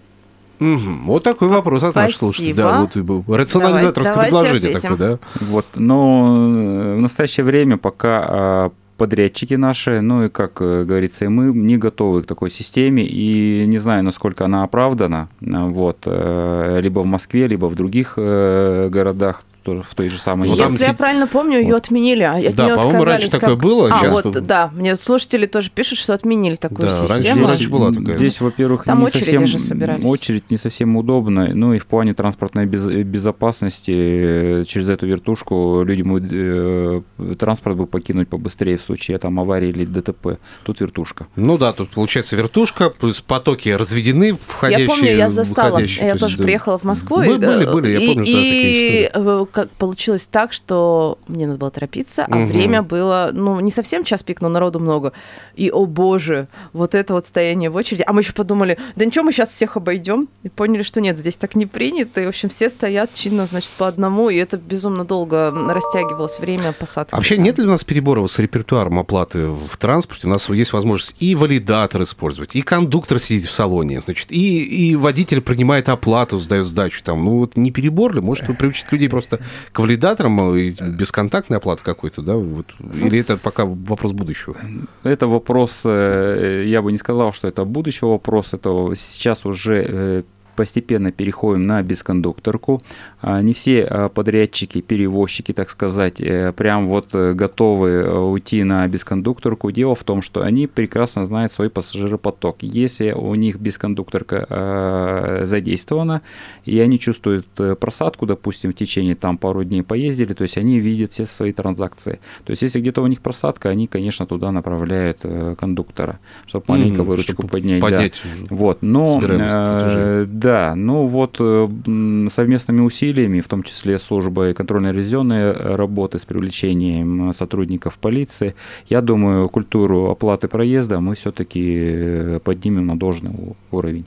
Мгм. 0.60 1.06
вот 1.06 1.24
такой 1.24 1.48
вопрос 1.48 1.82
от 1.82 1.94
наших 1.94 2.16
слушателей. 2.16 2.52
Да, 2.52 2.88
вот 2.94 3.38
рационализаторское 3.38 4.14
Давайте 4.14 4.30
предложение 4.30 4.76
ответим. 4.76 4.90
такое, 4.90 5.18
да? 5.18 5.46
Вот, 5.46 5.66
но 5.74 6.56
э, 6.60 6.96
в 6.96 7.00
настоящее 7.00 7.44
время 7.44 7.78
пока 7.78 8.24
а, 8.28 8.72
подрядчики 8.98 9.54
наши, 9.54 10.02
ну 10.02 10.24
и, 10.24 10.28
как 10.28 10.60
э, 10.60 10.84
говорится, 10.84 11.24
и 11.24 11.28
мы 11.28 11.52
не 11.54 11.78
готовы 11.78 12.22
к 12.22 12.26
такой 12.26 12.50
системе, 12.50 13.04
и 13.04 13.64
не 13.66 13.78
знаю, 13.78 14.04
насколько 14.04 14.44
она 14.44 14.62
оправдана, 14.62 15.28
вот, 15.40 16.02
э, 16.04 16.78
либо 16.82 17.00
в 17.00 17.06
Москве, 17.06 17.46
либо 17.46 17.66
в 17.66 17.74
других 17.74 18.14
городах, 18.16 19.42
тоже 19.62 19.82
в 19.82 19.94
той 19.94 20.08
же 20.10 20.18
самой 20.18 20.48
Ну, 20.48 20.56
там 20.56 20.70
Если 20.72 20.84
я 20.84 20.90
си- 20.90 20.96
правильно 20.96 21.26
помню, 21.26 21.60
ее 21.60 21.76
отменили. 21.76 22.22
а 22.22 22.34
от 22.36 22.54
Да, 22.54 22.76
по-моему, 22.76 23.04
раньше 23.04 23.30
такое 23.30 23.50
как- 23.50 23.62
было, 23.62 23.88
А, 23.92 23.98
сейчас 24.00 24.22
вот, 24.24 24.32
да. 24.46 24.70
Мне 24.74 24.96
слушатели 24.96 25.46
тоже 25.46 25.70
пишут, 25.70 25.98
что 25.98 26.14
отменили 26.14 26.56
такую 26.56 26.88
Да, 26.88 26.98
раньше- 27.00 27.14
систему. 27.16 27.46
раньше 27.46 27.68
была 27.68 27.92
такая. 27.92 28.16
Здесь, 28.16 28.40
во-первых, 28.40 28.84
Там 28.84 28.98
не 29.00 29.04
очереди 29.06 29.24
совсем, 29.24 29.46
же 29.46 29.58
собирались. 29.58 30.04
очередь 30.08 30.50
не 30.50 30.56
совсем 30.56 30.96
удобно, 30.96 31.50
ну 31.54 31.74
и 31.74 31.78
в 31.78 31.86
плане 31.86 32.14
транспортной 32.14 32.66
без- 32.66 32.86
безопасности 32.86 33.90
э, 33.92 34.64
через 34.66 34.88
эту 34.88 35.06
вертушку 35.06 35.82
люди 35.84 36.02
могут 36.02 36.24
э, 36.30 37.02
транспорт 37.38 37.76
бы 37.76 37.86
покинуть 37.86 38.28
побыстрее 38.28 38.76
в 38.76 38.82
случае 38.82 39.18
там 39.18 39.38
аварии 39.40 39.68
или 39.68 39.84
ДТП. 39.84 40.38
Тут 40.64 40.80
вертушка. 40.80 41.26
Ну 41.36 41.58
да, 41.58 41.72
тут 41.72 41.90
получается 41.90 42.36
вертушка, 42.36 42.90
плюс 42.90 43.20
потоки 43.20 43.68
разведены, 43.68 44.36
входящие, 44.46 44.84
Я 44.86 44.88
помню, 44.90 45.16
я 45.16 45.30
застала. 45.30 45.70
выходящие, 45.70 46.06
Я 46.06 46.12
то 46.12 46.16
есть, 46.16 46.20
тоже 46.22 46.38
да. 46.38 46.44
приехала 46.44 46.78
в 46.78 46.84
Москву. 46.84 47.16
Были, 47.18 47.30
и, 47.34 47.38
были, 47.38 47.66
э, 47.66 47.72
были, 47.72 47.90
я 47.92 47.98
и- 48.00 48.06
помню, 48.06 48.24
да, 48.26 48.32
такие 48.32 49.04
И 49.04 49.10
э, 49.12 49.46
как 49.62 49.70
получилось 49.72 50.26
так, 50.26 50.52
что 50.52 51.18
мне 51.28 51.46
надо 51.46 51.58
было 51.58 51.70
торопиться, 51.70 52.26
а 52.28 52.34
Мгм. 52.34 52.46
время 52.48 52.82
было, 52.82 53.30
ну, 53.32 53.60
не 53.60 53.70
совсем 53.70 54.04
час 54.04 54.22
пик, 54.22 54.40
но 54.40 54.48
народу 54.48 54.78
много. 54.80 55.12
И, 55.56 55.70
о 55.70 55.86
боже, 55.86 56.48
вот 56.72 56.94
это 56.94 57.12
вот 57.14 57.26
стояние 57.26 57.70
в 57.70 57.76
очереди. 57.76 58.04
А 58.06 58.12
мы 58.12 58.20
еще 58.22 58.32
подумали, 58.32 58.78
да 58.96 59.04
ничего, 59.04 59.24
мы 59.24 59.32
сейчас 59.32 59.50
всех 59.50 59.76
обойдем. 59.76 60.28
И 60.42 60.48
поняли, 60.48 60.82
что 60.82 61.00
нет, 61.00 61.18
здесь 61.18 61.36
так 61.36 61.54
не 61.54 61.66
принято. 61.66 62.20
И, 62.20 62.26
в 62.26 62.28
общем, 62.28 62.48
все 62.48 62.70
стоят 62.70 63.12
чинно, 63.14 63.46
значит, 63.46 63.72
по 63.72 63.86
одному. 63.88 64.30
И 64.30 64.36
это 64.36 64.56
безумно 64.56 65.04
долго 65.04 65.50
растягивалось 65.50 66.38
время 66.38 66.72
посадки. 66.72 67.12
А 67.12 67.16
Вообще 67.16 67.36
нет 67.36 67.58
ли 67.58 67.64
у 67.64 67.68
нас 67.68 67.84
перебора 67.84 68.26
с 68.26 68.38
репертуаром 68.38 68.98
оплаты 68.98 69.48
в 69.48 69.76
транспорте? 69.78 70.26
У 70.26 70.30
нас 70.30 70.48
есть 70.48 70.72
возможность 70.72 71.16
и 71.20 71.34
валидатор 71.34 72.02
использовать, 72.02 72.54
и 72.54 72.62
кондуктор 72.62 73.18
сидит 73.18 73.44
в 73.46 73.52
салоне, 73.52 74.00
значит, 74.00 74.32
и, 74.32 74.62
и 74.62 74.94
водитель 74.96 75.40
принимает 75.40 75.88
оплату, 75.88 76.38
сдает 76.38 76.66
сдачу 76.66 77.02
там. 77.02 77.24
Ну 77.24 77.38
вот 77.38 77.56
не 77.56 77.70
перебор 77.70 78.14
ли? 78.14 78.20
Может, 78.20 78.48
вы 78.48 78.54
приучить 78.54 78.90
людей 78.92 79.08
просто 79.08 79.39
к 79.72 79.78
валидаторам 79.78 80.54
и 80.54 80.70
бесконтактной 80.70 81.58
оплаты 81.58 81.82
какой-то, 81.82 82.22
да? 82.22 82.34
Вот. 82.34 82.66
Или 83.04 83.20
это 83.20 83.36
пока 83.36 83.64
вопрос 83.64 84.12
будущего? 84.12 84.56
Это 85.02 85.26
вопрос, 85.26 85.82
э, 85.84 86.64
я 86.66 86.82
бы 86.82 86.92
не 86.92 86.98
сказал, 86.98 87.32
что 87.32 87.48
это 87.48 87.64
будущий 87.64 88.06
вопрос, 88.06 88.54
это 88.54 88.92
сейчас 88.96 89.44
уже 89.46 89.84
э, 89.88 90.22
постепенно 90.56 91.10
переходим 91.10 91.66
на 91.66 91.82
бескондукторку. 91.82 92.82
А, 93.22 93.42
Не 93.42 93.52
все 93.52 93.84
а, 93.84 94.08
подрядчики, 94.08 94.80
перевозчики, 94.80 95.52
так 95.52 95.70
сказать, 95.70 96.20
э, 96.20 96.52
прям 96.52 96.88
вот 96.88 97.08
э, 97.12 97.34
готовы 97.34 97.88
э, 97.90 98.18
уйти 98.18 98.64
на 98.64 98.86
бескондукторку. 98.88 99.70
Дело 99.70 99.94
в 99.94 100.04
том, 100.04 100.22
что 100.22 100.42
они 100.42 100.66
прекрасно 100.66 101.24
знают 101.24 101.52
свой 101.52 101.68
пассажиропоток. 101.68 102.56
Если 102.62 103.12
у 103.12 103.34
них 103.34 103.58
бескондукторка 103.60 104.46
э, 104.48 105.46
задействована, 105.46 106.22
и 106.64 106.78
они 106.80 106.98
чувствуют 106.98 107.46
просадку, 107.78 108.26
допустим, 108.26 108.72
в 108.72 108.74
течение 108.76 109.14
там 109.14 109.36
пару 109.36 109.64
дней 109.64 109.82
поездили, 109.82 110.32
то 110.32 110.42
есть 110.44 110.56
они 110.56 110.78
видят 110.80 111.12
все 111.12 111.26
свои 111.26 111.52
транзакции. 111.52 112.20
То 112.44 112.52
есть 112.52 112.62
если 112.62 112.80
где-то 112.80 113.02
у 113.02 113.06
них 113.06 113.20
просадка, 113.20 113.68
они, 113.68 113.86
конечно, 113.86 114.26
туда 114.26 114.50
направляют 114.52 115.18
кондуктора, 115.58 116.20
чтобы 116.46 116.64
маленько 116.68 117.02
Мгм, 117.02 117.08
выручку 117.08 117.32
чтобы 117.32 117.48
поднять. 117.48 117.80
да. 117.80 117.86
поднять. 117.86 118.22
Вот, 118.48 118.78
но 118.82 119.20
э, 119.22 120.26
да, 120.26 120.74
ну 120.74 121.06
вот 121.06 121.36
совместными 121.36 122.80
усилиями, 122.80 123.09
в 123.40 123.48
том 123.48 123.62
числе 123.62 123.98
службой 123.98 124.54
контрольно-ревизионной 124.54 125.52
работы 125.52 126.18
с 126.18 126.24
привлечением 126.24 127.30
э, 127.30 127.32
сотрудников 127.32 127.98
полиции, 127.98 128.54
я 128.88 129.00
думаю, 129.00 129.48
культуру 129.48 130.10
оплаты 130.10 130.48
проезда 130.48 131.00
мы 131.00 131.14
все-таки 131.14 132.38
поднимем 132.44 132.86
на 132.86 132.96
должный 132.98 133.32
уровень. 133.70 134.06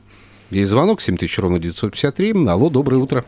Есть 0.49 0.71
звонок, 0.71 1.01
7000 1.01 1.39
ровно 1.39 1.59
953. 1.59 2.47
Алло, 2.47 2.69
доброе 2.69 2.97
утро. 2.97 3.25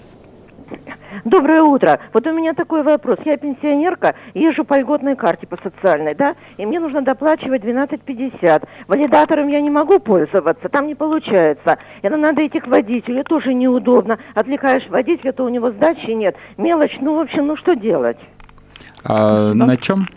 Доброе 1.23 1.61
утро. 1.61 1.99
Вот 2.13 2.27
у 2.27 2.33
меня 2.33 2.53
такой 2.53 2.83
вопрос. 2.83 3.17
Я 3.25 3.37
пенсионерка, 3.37 4.15
езжу 4.33 4.65
по 4.65 4.79
льготной 4.79 5.15
карте 5.15 5.47
по 5.47 5.57
социальной, 5.57 6.13
да, 6.13 6.35
и 6.57 6.65
мне 6.65 6.79
нужно 6.79 7.01
доплачивать 7.01 7.63
12,50. 7.63 8.63
Валидатором 8.87 9.47
я 9.47 9.61
не 9.61 9.69
могу 9.69 9.99
пользоваться, 9.99 10.69
там 10.69 10.87
не 10.87 10.95
получается. 10.95 11.77
Это 12.01 12.17
надо 12.17 12.45
идти 12.45 12.59
к 12.59 12.67
водителю, 12.67 13.23
тоже 13.23 13.53
неудобно. 13.53 14.19
Отвлекаешь 14.33 14.87
водителя, 14.89 15.31
то 15.31 15.43
у 15.43 15.49
него 15.49 15.71
сдачи 15.71 16.11
нет. 16.11 16.35
Мелочь, 16.57 16.97
ну, 17.01 17.15
в 17.15 17.19
общем, 17.19 17.47
ну 17.47 17.55
что 17.55 17.75
делать? 17.75 18.17
А 19.03 19.53
на 19.53 19.77
чем? 19.77 20.07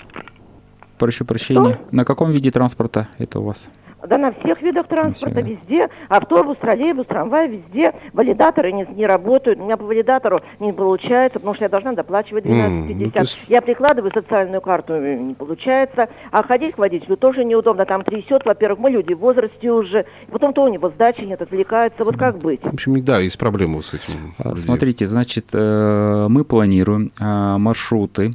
Прошу 0.99 1.25
прощения. 1.25 1.75
Что? 1.75 1.79
На 1.93 2.05
каком 2.05 2.31
виде 2.33 2.51
транспорта 2.51 3.09
это 3.19 3.41
у 3.41 3.45
вас? 3.45 3.69
Да 4.07 4.17
на 4.17 4.33
всех 4.33 4.63
видах 4.63 4.87
транспорта, 4.87 5.41
везде. 5.41 5.89
Автобус, 6.09 6.57
троллейбус, 6.59 7.07
трамвай, 7.07 7.49
везде. 7.49 7.93
Валидаторы 8.13 8.71
не, 8.73 8.87
не 8.95 9.07
работают. 9.07 9.59
У 9.59 9.65
меня 9.65 9.77
по 9.77 9.85
валидатору 9.85 10.41
не 10.61 10.73
получается, 10.73 11.39
потому 11.41 11.55
что 11.55 11.65
я 11.65 11.69
должна 11.69 11.93
доплачивать 11.95 12.45
12,50. 12.45 12.93
М, 12.93 13.11
ну, 13.15 13.23
есть- 13.23 13.41
Я 13.49 13.61
прикладываю 13.61 14.13
социальную 14.13 14.61
карту, 14.61 14.95
э, 14.95 15.17
не 15.17 15.35
получается. 15.35 16.09
А 16.31 16.43
ходить 16.43 16.77
к 16.77 16.79
водителю 16.79 17.17
тоже 17.17 17.45
неудобно. 17.45 17.85
Там 17.87 18.03
трясет, 18.03 18.45
во-первых, 18.45 18.79
мы 18.79 18.91
люди 18.91 19.15
в 19.15 19.19
возрасте 19.19 19.73
уже. 19.73 20.07
Потом 20.31 20.53
то 20.53 20.63
у 20.63 20.69
него 20.69 20.91
сдачи 20.91 21.23
нет, 21.23 21.43
отвлекается. 21.43 22.05
Вот 22.05 22.17
как 22.17 22.39
быть? 22.39 22.63
В 22.63 22.75
общем, 22.75 23.03
да, 23.05 23.19
есть 23.19 23.39
проблемы 23.39 23.83
с 23.83 23.95
этим. 23.95 24.35
А. 24.39 24.55
Смотрите, 24.57 25.07
значит, 25.07 25.47
э, 25.53 26.27
мы 26.29 26.45
планируем 26.45 27.11
а, 27.19 27.59
маршруты 27.59 28.35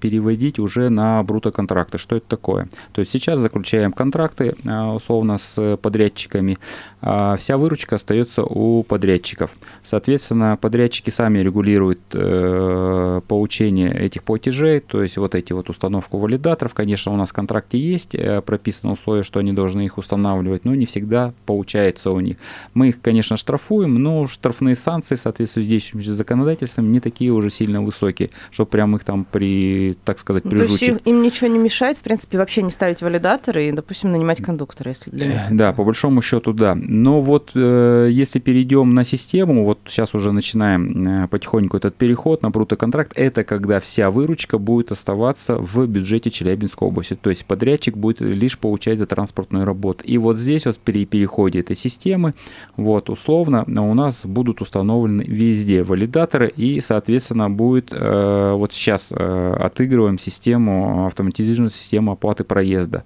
переводить 0.00 0.58
уже 0.58 0.88
на 0.90 1.22
брутоконтракты. 1.22 1.98
Что 1.98 2.16
это 2.16 2.26
такое? 2.28 2.68
То 2.92 3.00
есть 3.00 3.12
сейчас 3.12 3.40
заключаем 3.84 3.92
контракты 3.92 4.54
а, 4.66 4.94
условно 4.94 5.38
с 5.38 5.76
подрядчиками. 5.76 6.58
а 7.02 7.36
Вся 7.36 7.56
выручка 7.56 7.96
остается 7.96 8.42
у 8.44 8.82
подрядчиков. 8.82 9.50
Соответственно, 9.82 10.56
подрядчики 10.60 11.10
сами 11.10 11.40
регулируют 11.40 12.00
э, 12.12 13.20
получение 13.28 13.92
этих 13.92 14.22
платежей, 14.22 14.80
то 14.80 15.02
есть 15.02 15.16
вот 15.18 15.34
эти 15.34 15.52
вот 15.52 15.68
установку 15.70 16.18
валидаторов. 16.18 16.72
Конечно, 16.74 17.12
у 17.12 17.16
нас 17.16 17.30
в 17.30 17.32
контракте 17.32 17.78
есть 17.78 18.14
э, 18.14 18.40
прописано 18.40 18.92
условие, 18.92 19.24
что 19.24 19.40
они 19.40 19.52
должны 19.52 19.84
их 19.84 19.98
устанавливать, 19.98 20.64
но 20.64 20.74
не 20.74 20.86
всегда 20.86 21.32
получается 21.46 22.10
у 22.10 22.20
них. 22.20 22.36
Мы 22.74 22.88
их, 22.88 23.00
конечно, 23.00 23.36
штрафуем, 23.36 24.02
но 24.02 24.26
штрафные 24.26 24.76
санкции, 24.76 25.16
соответственно, 25.16 25.64
здесь 25.64 25.92
законодательством 25.92 26.90
не 26.92 27.00
такие 27.00 27.32
уже 27.32 27.50
сильно 27.50 27.82
высокие, 27.82 28.30
чтобы 28.50 28.70
прям 28.70 28.96
их 28.96 29.04
там 29.04 29.26
при, 29.30 29.96
так 30.04 30.18
сказать, 30.18 30.44
Ну, 30.44 30.50
То 30.50 30.56
есть 30.56 30.78
прижучить. 30.78 31.06
им, 31.06 31.16
им 31.16 31.22
ничего 31.22 31.48
не 31.48 31.58
мешает, 31.58 31.98
в 31.98 32.00
принципе, 32.00 32.38
вообще 32.38 32.62
не 32.62 32.70
ставить 32.70 33.02
валидаторы 33.02 33.68
и, 33.68 33.72
допустим, 33.74 34.12
нанимать 34.12 34.42
кондуктора, 34.42 34.90
если 34.90 35.10
для 35.10 35.26
них. 35.26 35.40
Да, 35.50 35.72
по 35.72 35.84
большому 35.84 36.22
счету, 36.22 36.52
да. 36.52 36.74
Но 36.74 37.20
вот 37.20 37.52
э, 37.54 38.08
если 38.10 38.38
перейдем 38.38 38.94
на 38.94 39.04
систему, 39.04 39.64
вот 39.64 39.78
сейчас 39.86 40.14
уже 40.14 40.32
начинаем 40.32 41.24
э, 41.24 41.28
потихоньку 41.28 41.76
этот 41.76 41.94
переход 41.96 42.42
на 42.42 42.50
брутоконтракт, 42.50 43.12
это 43.16 43.44
когда 43.44 43.80
вся 43.80 44.10
выручка 44.10 44.58
будет 44.58 44.92
оставаться 44.92 45.56
в 45.56 45.86
бюджете 45.86 46.30
Челябинской 46.30 46.88
области. 46.88 47.14
То 47.14 47.30
есть 47.30 47.44
подрядчик 47.44 47.96
будет 47.96 48.20
лишь 48.20 48.58
получать 48.58 48.98
за 48.98 49.06
транспортную 49.06 49.64
работу. 49.64 50.04
И 50.04 50.18
вот 50.18 50.38
здесь 50.38 50.66
вот 50.66 50.78
при 50.78 51.06
переходе 51.06 51.60
этой 51.60 51.76
системы, 51.76 52.34
вот 52.76 53.10
условно 53.10 53.64
у 53.66 53.94
нас 53.94 54.24
будут 54.24 54.60
установлены 54.60 55.22
везде 55.22 55.82
валидаторы 55.82 56.48
и, 56.48 56.80
соответственно, 56.80 57.50
будет 57.50 57.92
э, 57.92 58.52
вот 58.54 58.72
сейчас 58.72 59.12
э, 59.12 59.56
отыгрываем 59.60 60.18
систему, 60.18 61.06
автоматизированную 61.06 61.70
систему 61.70 62.12
оплаты 62.12 62.44
проезда. 62.44 63.04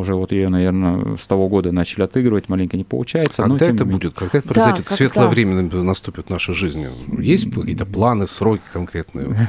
Уже 0.00 0.14
вот 0.14 0.32
ее, 0.32 0.48
наверное, 0.48 1.16
с 1.16 1.26
того 1.26 1.48
года 1.48 1.72
начали 1.72 2.02
отыгрывать, 2.02 2.48
маленько 2.48 2.76
не 2.76 2.84
получается. 2.84 3.42
но 3.46 3.54
Когда 3.54 3.66
тем 3.66 3.74
это 3.76 3.84
не 3.84 3.90
менее. 3.90 4.00
будет? 4.08 4.14
Когда 4.14 4.38
это 4.38 4.48
Да, 4.48 4.54
произойдет? 4.54 4.84
когда? 4.84 4.94
Светлое 4.96 5.28
время 5.28 5.62
наступит 5.82 6.26
в 6.26 6.30
нашей 6.30 6.54
жизни. 6.54 6.88
Есть 7.18 7.52
какие-то 7.54 7.86
планы, 7.86 8.26
сроки 8.26 8.62
конкретные? 8.72 9.28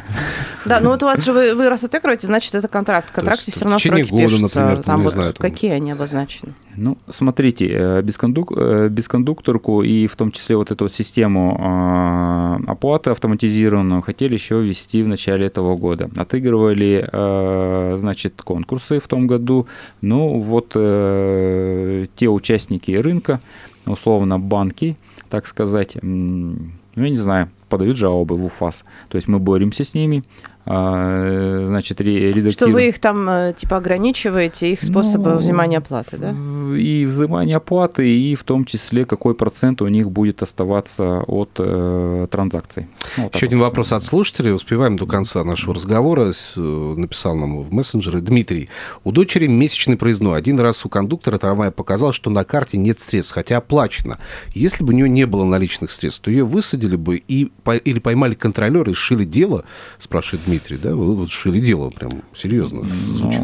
Да, 0.64 0.80
ну 0.80 0.90
вот 0.92 1.02
у 1.02 1.08
вас 1.08 1.26
же 1.26 1.34
вы, 1.34 1.68
раз 1.70 1.84
отыгрываете, 1.84 2.28
значит, 2.28 2.54
это 2.54 2.68
контракт. 2.68 3.10
В 3.10 3.12
контракте 3.14 3.52
все 3.52 3.62
равно 3.66 3.80
сроки 3.80 4.04
пишутся. 4.12 4.82
там, 4.86 5.08
какие 5.40 5.72
они 5.72 5.92
обозначены. 5.92 6.54
Ну, 6.76 6.98
смотрите, 7.10 7.68
э, 7.68 8.02
бескондук- 8.04 8.54
э, 8.56 8.88
бескондукторку 8.90 9.82
и 9.82 10.06
в 10.08 10.16
том 10.16 10.32
числе 10.32 10.56
вот 10.56 10.72
эту 10.72 10.86
вот 10.86 10.94
систему 10.94 11.58
э, 11.60 12.70
оплаты 12.70 13.10
автоматизированную 13.10 14.02
хотели 14.02 14.36
еще 14.36 14.62
ввести 14.62 15.04
в 15.04 15.08
начале 15.08 15.48
этого 15.48 15.76
года. 15.76 16.10
Отыгрывали, 16.16 17.10
э, 17.12 17.96
значит, 17.98 18.42
конкурсы 18.42 19.00
в 19.00 19.08
том 19.08 19.28
году. 19.28 19.68
Ну, 20.02 20.41
вот 20.42 20.72
э, 20.76 22.08
те 22.16 22.28
участники 22.28 22.92
рынка, 22.92 23.42
условно 23.86 24.40
банки, 24.40 24.98
так 25.30 25.48
сказать, 25.48 25.98
ну, 26.02 26.58
я 26.96 27.10
не 27.10 27.18
знаю, 27.18 27.50
подают 27.70 27.98
жалобы 27.98 28.36
в 28.36 28.46
УФАС. 28.46 28.84
То 29.10 29.16
есть 29.16 29.28
мы 29.28 29.40
боремся 29.40 29.84
с 29.84 29.94
ними, 29.94 30.24
значит, 30.66 32.02
ре- 32.02 32.32
Что 32.32 32.40
редактируем. 32.40 32.76
вы 32.76 32.88
их 32.90 33.00
там, 33.00 33.28
э, 33.30 33.54
типа, 33.58 33.78
ограничиваете, 33.78 34.72
их 34.72 34.82
способы 34.84 35.32
Ну, 35.32 35.38
взимания 35.38 35.80
оплаты, 35.80 36.18
да? 36.18 36.32
И 36.78 37.06
взимание 37.06 37.58
оплаты, 37.58 38.08
и 38.10 38.36
в 38.36 38.44
том 38.44 38.66
числе 38.66 39.06
какой 39.06 39.34
процент 39.36 39.82
у 39.82 39.88
них 39.88 40.12
будет 40.12 40.42
оставаться 40.44 41.22
от 41.22 41.52
э, 41.60 42.28
транзакций. 42.30 42.88
Ну, 43.18 43.24
вот 43.24 43.36
Еще 43.36 43.46
вот. 43.46 43.50
один 43.50 43.60
вопрос 43.60 43.92
от 43.92 44.04
слушателей. 44.04 44.54
Успеваем 44.54 44.98
до 44.98 45.06
конца 45.06 45.44
нашего 45.44 45.74
разговора. 45.74 46.32
Э, 46.56 46.62
Написал 47.02 47.36
нам 47.36 47.64
в 47.64 47.74
мессенджеры 47.74 48.22
Дмитрий. 48.22 48.70
У 49.04 49.12
дочери 49.12 49.48
месячный 49.48 49.98
проездной. 49.98 50.38
Один 50.38 50.60
раз 50.60 50.86
у 50.86 50.90
кондуктора 50.90 51.38
трамвая 51.38 51.72
показал, 51.72 52.14
что 52.14 52.30
на 52.30 52.44
карте 52.44 52.78
нет 52.78 53.00
средств, 53.00 53.34
хотя 53.34 53.58
оплачено. 53.58 54.20
Если 54.54 54.84
бы 54.84 54.94
у 54.94 54.96
нее 54.96 55.10
не 55.10 55.26
было 55.26 55.44
наличных 55.46 55.90
средств, 55.92 56.22
то 56.22 56.30
ее 56.32 56.44
высадили 56.46 56.96
бы 56.96 57.18
и, 57.18 57.52
или 57.84 58.00
поймали 58.00 58.36
контролеры 58.36 58.92
и 58.92 58.94
сшили 58.94 59.26
дело, 59.26 59.64
спрашивает 59.98 60.42
Дмитрий. 60.46 60.51
Да, 60.82 60.96
вот, 60.96 61.16
вот 61.16 61.32
шили 61.32 61.60
дело, 61.60 61.90
прям 61.90 62.12
серьезно. 62.36 62.84
звучит. 62.84 63.42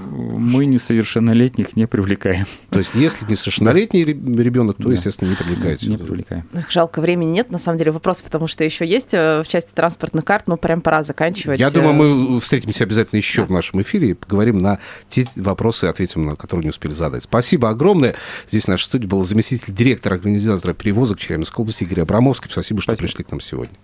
Ну, 0.00 0.36
мы 0.38 0.66
несовершеннолетних 0.66 1.76
не 1.76 1.86
привлекаем. 1.86 2.46
То 2.70 2.78
есть, 2.78 2.92
если 2.94 3.24
несовершеннолетний 3.30 4.02
ребенок, 4.02 4.76
то, 4.78 4.88
Да. 4.88 4.94
естественно, 4.94 5.28
не 5.28 5.36
привлекаете. 5.36 5.86
Не 5.86 5.96
привлекаем. 5.96 6.44
Эх, 6.54 6.70
Жалко, 6.72 7.00
времени 7.00 7.30
нет, 7.30 7.52
на 7.52 7.58
самом 7.58 7.78
деле, 7.78 7.92
вопрос, 7.92 8.20
потому 8.20 8.48
что 8.48 8.64
еще 8.64 8.84
есть 8.84 9.10
э, 9.12 9.42
в 9.44 9.48
части 9.48 9.70
транспортных 9.72 10.24
карт, 10.24 10.48
но 10.48 10.56
прям 10.56 10.80
пора 10.80 11.04
заканчивать. 11.04 11.60
Я 11.60 11.68
э, 11.68 11.70
думаю, 11.70 11.94
мы 11.94 12.40
встретимся 12.40 12.82
обязательно 12.82 13.18
еще 13.18 13.44
в 13.44 13.50
нашем 13.50 13.80
эфире 13.82 14.10
и 14.10 14.14
поговорим 14.14 14.56
на 14.58 14.80
те 15.08 15.26
вопросы, 15.36 15.84
ответим 15.84 16.26
на 16.26 16.34
которые 16.36 16.64
не 16.64 16.70
успели 16.70 16.92
задать. 16.92 17.22
Спасибо 17.22 17.68
огромное. 17.70 18.16
Здесь 18.48 18.64
в 18.64 18.68
нашей 18.68 18.84
студии 18.86 19.06
был 19.06 19.22
заместитель 19.22 19.72
директора 19.72 20.14
организатора 20.14 20.72
перевозок 20.72 21.20
Челябинской 21.20 21.62
области 21.62 21.84
Игорь 21.84 22.00
Абрамовский. 22.00 22.50
Спасибо, 22.50 22.80
что 22.80 22.92
Спасибо. 22.92 23.06
пришли 23.06 23.24
к 23.24 23.30
нам 23.30 23.40
сегодня. 23.40 23.74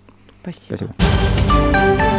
Спасибо. 0.42 0.94
Спасибо. 0.96 2.17